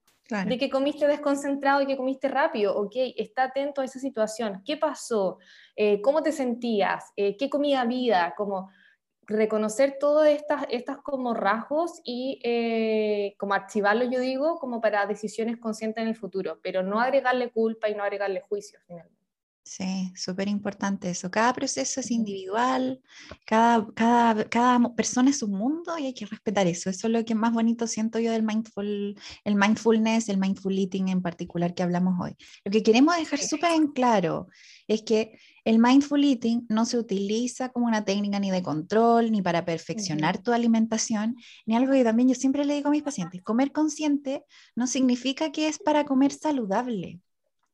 de 0.46 0.58
que 0.58 0.70
comiste 0.70 1.08
desconcentrado 1.08 1.82
y 1.82 1.86
que 1.86 1.98
comiste 1.98 2.28
rápido, 2.28 2.76
ok, 2.76 2.96
está 3.18 3.44
atento 3.44 3.82
a 3.82 3.86
esa 3.86 4.00
situación, 4.00 4.62
¿qué 4.66 4.78
pasó? 4.78 5.38
Eh, 5.76 6.02
¿Cómo 6.02 6.24
te 6.24 6.32
sentías? 6.32 7.12
Eh, 7.16 7.38
¿Qué 7.38 7.50
comida 7.50 7.86
vida? 7.86 8.34
Como 8.36 8.70
reconocer 9.26 9.98
todos 10.00 10.28
estas, 10.28 10.66
estas 10.70 10.98
como 10.98 11.34
rasgos 11.34 12.02
y 12.04 12.40
eh, 12.44 13.36
como 13.38 13.54
archivarlos, 13.54 14.10
yo 14.12 14.20
digo, 14.20 14.58
como 14.58 14.82
para 14.82 15.06
decisiones 15.06 15.58
conscientes 15.58 16.02
en 16.02 16.10
el 16.10 16.16
futuro, 16.16 16.60
pero 16.62 16.84
no 16.84 17.00
agregarle 17.00 17.52
culpa 17.52 17.90
y 17.90 17.96
no 17.96 18.04
agregarle 18.04 18.42
juicio 18.42 18.80
finalmente. 18.86 19.23
Sí, 19.66 20.12
súper 20.16 20.50
importante 20.50 21.10
eso. 21.10 21.32
Cada 21.32 21.54
proceso 21.54 22.02
es 22.02 22.12
individual, 22.12 23.02
cada, 23.46 23.88
cada, 23.94 24.44
cada, 24.50 24.94
persona 24.94 25.30
es 25.30 25.42
un 25.42 25.52
mundo 25.52 25.98
y 25.98 26.08
hay 26.08 26.14
que 26.14 26.26
respetar 26.26 26.68
eso. 26.68 26.90
Eso 26.90 27.08
es 27.08 27.14
lo 27.14 27.24
que 27.24 27.34
más 27.34 27.54
bonito 27.54 27.88
siento 27.88 28.20
yo 28.20 28.34
del 28.34 28.44
mindful, 28.44 29.18
el 29.46 29.56
mindfulness, 29.56 30.28
el 30.28 30.38
mindful 30.38 30.78
eating 30.78 31.08
en 31.08 31.22
particular 31.22 31.74
que 31.74 31.82
hablamos 31.82 32.16
hoy. 32.20 32.36
Lo 32.66 32.72
que 32.72 32.84
queremos 32.84 33.16
dejar 33.16 33.40
súper 33.40 33.72
en 33.72 33.88
claro 33.88 34.50
es 34.88 35.02
que 35.04 35.40
el 35.64 35.80
mindful 35.80 36.26
eating 36.26 36.66
no 36.68 36.86
se 36.86 36.98
utiliza 36.98 37.70
como 37.70 37.88
una 37.88 38.04
técnica 38.04 38.42
ni 38.42 38.52
de 38.52 38.62
control, 38.62 39.32
ni 39.32 39.42
para 39.42 39.64
perfeccionar 39.64 40.40
tu 40.44 40.52
alimentación, 40.52 41.38
ni 41.66 41.78
algo 41.78 41.94
que 41.94 42.04
también 42.04 42.28
yo 42.28 42.36
siempre 42.36 42.66
le 42.66 42.76
digo 42.76 42.90
a 42.90 42.92
mis 42.92 43.04
pacientes, 43.04 43.42
comer 43.42 43.72
consciente 43.72 44.44
no 44.76 44.88
significa 44.88 45.54
que 45.54 45.70
es 45.70 45.80
para 45.80 46.04
comer 46.04 46.34
saludable. 46.34 47.22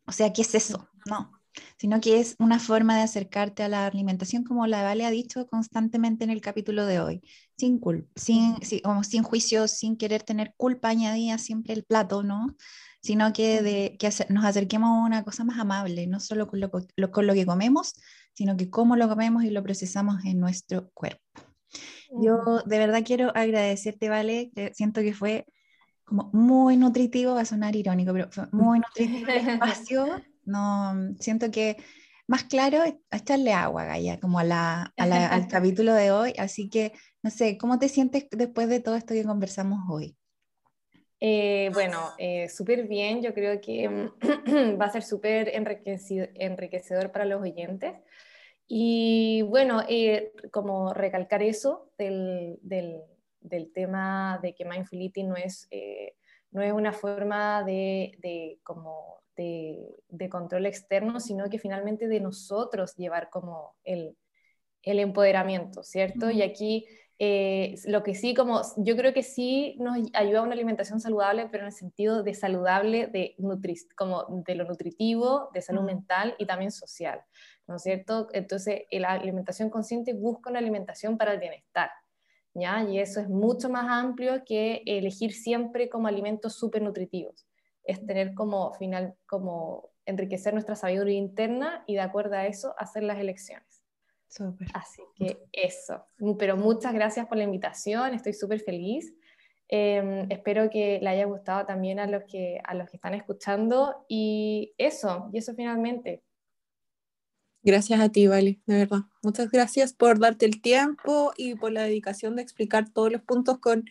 O 0.05 0.11
sea, 0.11 0.31
¿qué 0.31 0.43
es 0.43 0.53
eso? 0.53 0.87
No, 1.07 1.38
sino 1.77 1.99
que 2.01 2.19
es 2.19 2.35
una 2.39 2.59
forma 2.59 2.95
de 2.97 3.03
acercarte 3.03 3.63
a 3.63 3.69
la 3.69 3.85
alimentación, 3.85 4.43
como 4.43 4.67
la 4.67 4.83
Vale 4.83 5.05
ha 5.05 5.11
dicho 5.11 5.47
constantemente 5.47 6.23
en 6.23 6.29
el 6.29 6.41
capítulo 6.41 6.85
de 6.85 6.99
hoy, 6.99 7.21
sin, 7.57 7.81
sin, 8.15 8.57
como 8.83 9.03
sin 9.03 9.23
juicio, 9.23 9.67
sin 9.67 9.97
querer 9.97 10.23
tener 10.23 10.53
culpa 10.57 10.89
añadida 10.89 11.37
siempre 11.37 11.73
el 11.73 11.83
plato, 11.83 12.23
¿no? 12.23 12.55
Sino 13.01 13.31
que, 13.31 13.61
de, 13.61 13.97
que 13.97 14.09
nos 14.29 14.43
acerquemos 14.43 14.89
a 14.89 15.05
una 15.05 15.23
cosa 15.23 15.43
más 15.43 15.57
amable, 15.57 16.05
no 16.07 16.19
solo 16.19 16.47
con 16.47 16.59
lo, 16.59 16.69
con 16.69 17.27
lo 17.27 17.33
que 17.33 17.45
comemos, 17.45 17.93
sino 18.33 18.57
que 18.57 18.69
cómo 18.69 18.95
lo 18.95 19.07
comemos 19.07 19.43
y 19.43 19.49
lo 19.49 19.63
procesamos 19.63 20.23
en 20.25 20.39
nuestro 20.39 20.89
cuerpo. 20.93 21.21
Yo 22.21 22.61
de 22.65 22.79
verdad 22.79 23.03
quiero 23.05 23.31
agradecerte, 23.35 24.09
Vale, 24.09 24.51
siento 24.73 25.01
que 25.01 25.13
fue 25.13 25.45
como 26.03 26.29
muy 26.33 26.75
nutritivo, 26.75 27.35
va 27.35 27.41
a 27.41 27.45
sonar 27.45 27.75
irónico, 27.75 28.11
pero 28.11 28.29
fue 28.31 28.47
muy 28.51 28.79
nutritivo 28.79 29.29
el 29.29 29.37
espacio 29.47 30.21
no, 30.49 31.15
siento 31.19 31.51
que 31.51 31.77
más 32.29 32.43
claro 32.43 32.83
es 32.83 32.93
echarle 33.11 33.53
agua, 33.53 33.85
Gaya, 33.85 34.19
como 34.19 34.37
a 34.37 34.43
la, 34.43 34.93
al 34.97 35.47
capítulo 35.49 35.95
de 35.95 36.11
hoy. 36.11 36.33
Así 36.37 36.69
que, 36.69 36.93
no 37.23 37.31
sé, 37.31 37.57
¿cómo 37.57 37.79
te 37.79 37.89
sientes 37.89 38.27
después 38.29 38.69
de 38.69 38.79
todo 38.79 38.95
esto 38.95 39.15
que 39.15 39.23
conversamos 39.23 39.79
hoy? 39.89 40.15
Eh, 41.19 41.71
bueno, 41.73 42.11
eh, 42.19 42.47
súper 42.47 42.87
bien. 42.87 43.23
Yo 43.23 43.33
creo 43.33 43.59
que 43.59 43.87
va 44.79 44.85
a 44.85 44.91
ser 44.91 45.01
súper 45.01 45.51
enriquecedor 45.55 47.11
para 47.11 47.25
los 47.25 47.41
oyentes. 47.41 47.93
Y 48.67 49.41
bueno, 49.41 49.81
eh, 49.89 50.31
como 50.51 50.93
recalcar 50.93 51.41
eso 51.41 51.91
del, 51.97 52.59
del, 52.61 53.01
del, 53.41 53.73
tema 53.73 54.39
de 54.43 54.53
que 54.53 54.65
mindful 54.65 55.01
eating 55.01 55.29
no 55.29 55.35
es, 55.35 55.67
no 56.51 56.61
es 56.61 56.71
una 56.71 56.93
forma 56.93 57.63
de, 57.63 58.11
de 58.19 58.59
como 58.61 59.23
de, 59.39 60.29
control 60.29 60.65
externo, 60.65 61.19
sino 61.19 61.49
que 61.49 61.59
finalmente 61.59 62.07
de 62.07 62.19
nosotros 62.19 62.95
llevar 62.95 63.29
como 63.29 63.75
el, 63.83 64.15
el 64.83 64.99
empoderamiento, 64.99 65.83
¿cierto? 65.83 66.29
Y 66.29 66.41
aquí 66.41 66.85
Eh, 67.21 67.75
lo 67.85 68.01
que 68.01 68.15
sí, 68.15 68.33
como 68.33 68.61
yo 68.77 68.95
creo 68.95 69.11
que 69.11 69.23
sí 69.23 69.75
nos 69.77 69.97
ayuda 70.13 70.39
a 70.39 70.43
una 70.43 70.53
alimentación 70.53 71.01
saludable, 71.01 71.49
pero 71.51 71.63
en 71.63 71.67
el 71.67 71.73
sentido 71.73 72.23
de 72.23 72.33
saludable, 72.33 73.07
de, 73.07 73.35
como 73.97 74.25
de 74.47 74.55
lo 74.55 74.63
nutritivo, 74.63 75.49
de 75.53 75.61
salud 75.61 75.83
mental 75.83 76.33
y 76.37 76.45
también 76.45 76.71
social, 76.71 77.19
¿no 77.67 77.75
es 77.75 77.81
cierto? 77.83 78.29
Entonces, 78.31 78.83
la 78.91 79.11
alimentación 79.11 79.69
consciente 79.69 80.13
busca 80.13 80.49
una 80.49 80.59
alimentación 80.59 81.17
para 81.17 81.33
el 81.33 81.39
bienestar, 81.39 81.89
¿ya? 82.53 82.83
Y 82.89 82.99
eso 82.99 83.19
es 83.19 83.27
mucho 83.27 83.67
más 83.69 83.87
amplio 83.89 84.43
que 84.45 84.81
elegir 84.85 85.33
siempre 85.33 85.89
como 85.89 86.07
alimentos 86.07 86.53
súper 86.55 86.81
nutritivos. 86.81 87.48
Es 87.83 88.05
tener 88.05 88.33
como 88.33 88.73
final, 88.73 89.15
como 89.25 89.91
enriquecer 90.05 90.53
nuestra 90.53 90.75
sabiduría 90.75 91.17
interna 91.17 91.83
y 91.87 91.95
de 91.95 92.01
acuerdo 92.01 92.35
a 92.35 92.45
eso 92.45 92.73
hacer 92.77 93.03
las 93.03 93.19
elecciones. 93.19 93.83
Así 94.73 95.01
que 95.15 95.39
eso. 95.51 96.05
Pero 96.37 96.55
muchas 96.55 96.93
gracias 96.93 97.27
por 97.27 97.37
la 97.37 97.43
invitación, 97.43 98.13
estoy 98.13 98.33
súper 98.33 98.59
feliz. 98.59 99.13
Em, 99.67 100.25
espero 100.31 100.69
que 100.69 100.99
le 100.99 101.09
haya 101.09 101.25
gustado 101.25 101.65
también 101.65 101.99
a 101.99 102.07
los, 102.07 102.23
que, 102.23 102.59
a 102.63 102.73
los 102.73 102.89
que 102.89 102.97
están 102.97 103.13
escuchando. 103.13 104.05
Y 104.07 104.73
eso, 104.77 105.29
y 105.31 105.37
eso 105.37 105.53
finalmente. 105.53 106.23
Gracias 107.61 107.99
a 107.99 108.09
ti, 108.09 108.27
Vale, 108.27 108.61
de 108.65 108.77
verdad. 108.77 109.01
Muchas 109.21 109.51
gracias 109.51 109.91
por 109.91 110.17
darte 110.17 110.45
el 110.45 110.61
tiempo 110.61 111.33
y 111.35 111.55
por 111.55 111.73
la 111.73 111.83
dedicación 111.83 112.37
de 112.37 112.41
explicar 112.41 112.89
todos 112.89 113.11
los 113.11 113.21
puntos 113.21 113.59
con, 113.59 113.85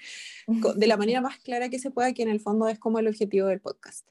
de 0.47 0.87
la 0.87 0.97
manera 0.97 1.21
más 1.21 1.39
clara 1.39 1.69
que 1.69 1.79
se 1.79 1.91
pueda, 1.91 2.15
que 2.15 2.23
en 2.23 2.31
el 2.31 2.41
fondo 2.41 2.67
es 2.69 2.79
como 2.79 2.99
el 2.99 3.09
objetivo 3.09 3.49
del 3.49 3.61
podcast. 3.61 4.07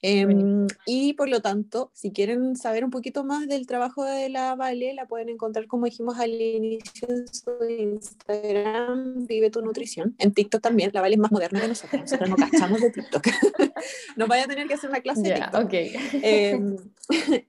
Em, 0.00 0.66
y 0.86 1.14
por 1.14 1.28
lo 1.28 1.40
tanto, 1.40 1.90
si 1.92 2.12
quieren 2.12 2.54
saber 2.54 2.84
un 2.84 2.90
poquito 2.90 3.24
más 3.24 3.48
del 3.48 3.66
trabajo 3.66 4.04
de 4.04 4.28
la 4.28 4.54
Vale, 4.54 4.94
la 4.94 5.06
pueden 5.06 5.28
encontrar, 5.28 5.66
como 5.66 5.86
dijimos 5.86 6.18
al 6.18 6.40
inicio, 6.40 7.08
en 7.08 7.26
su 7.26 7.50
Instagram, 7.68 9.26
Vive 9.26 9.50
tu 9.50 9.60
Nutrición. 9.60 10.14
En 10.18 10.32
TikTok 10.32 10.60
también, 10.60 10.90
la 10.92 11.00
Vale 11.00 11.14
es 11.14 11.20
más 11.20 11.32
moderna 11.32 11.60
que 11.60 11.68
nosotros, 11.68 12.02
nosotros 12.02 12.30
no 12.30 12.36
cachamos 12.50 12.80
de 12.80 12.90
TikTok. 12.90 13.26
nos 14.16 14.28
vaya 14.28 14.44
a 14.44 14.46
tener 14.46 14.68
que 14.68 14.74
hacer 14.74 14.90
una 14.90 15.00
clase 15.00 15.22
de 15.22 15.34
TikTok. 15.34 15.68
Em, 15.72 16.76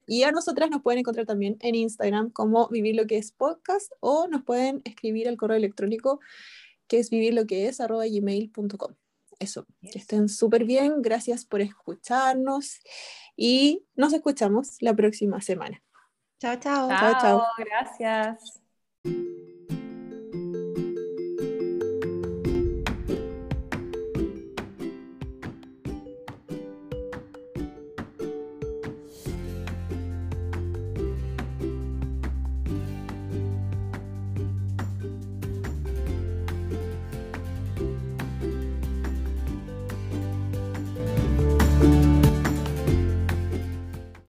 y 0.07 0.23
a 0.23 0.31
nosotras 0.31 0.71
nos 0.71 0.81
pueden 0.81 0.99
encontrar 0.99 1.25
también 1.25 1.57
en 1.59 1.75
Instagram 1.75 2.31
como 2.31 2.67
Vivir 2.69 2.95
lo 2.95 3.05
que 3.09 3.17
es 3.17 3.31
podcast 3.31 3.91
o 3.99 4.27
nos 4.27 4.43
pueden 4.43 4.81
escribir 4.85 5.27
al 5.27 5.35
correo 5.35 5.57
electrónico 5.57 6.19
que 6.87 6.99
es 6.99 7.09
vivir 7.09 7.33
lo 7.33 7.45
que 7.45 7.67
es 7.67 7.81
arroba 7.81 8.05
gmail.com. 8.05 8.95
Eso, 9.39 9.65
que 9.81 9.97
estén 9.97 10.29
súper 10.29 10.65
bien, 10.65 11.01
gracias 11.01 11.45
por 11.45 11.61
escucharnos 11.61 12.79
y 13.35 13.85
nos 13.95 14.13
escuchamos 14.13 14.81
la 14.81 14.93
próxima 14.93 15.41
semana. 15.41 15.81
Chao, 16.39 16.57
chao. 16.57 16.89
Chao, 16.89 17.21
chao. 17.21 17.43
Gracias. 17.57 18.61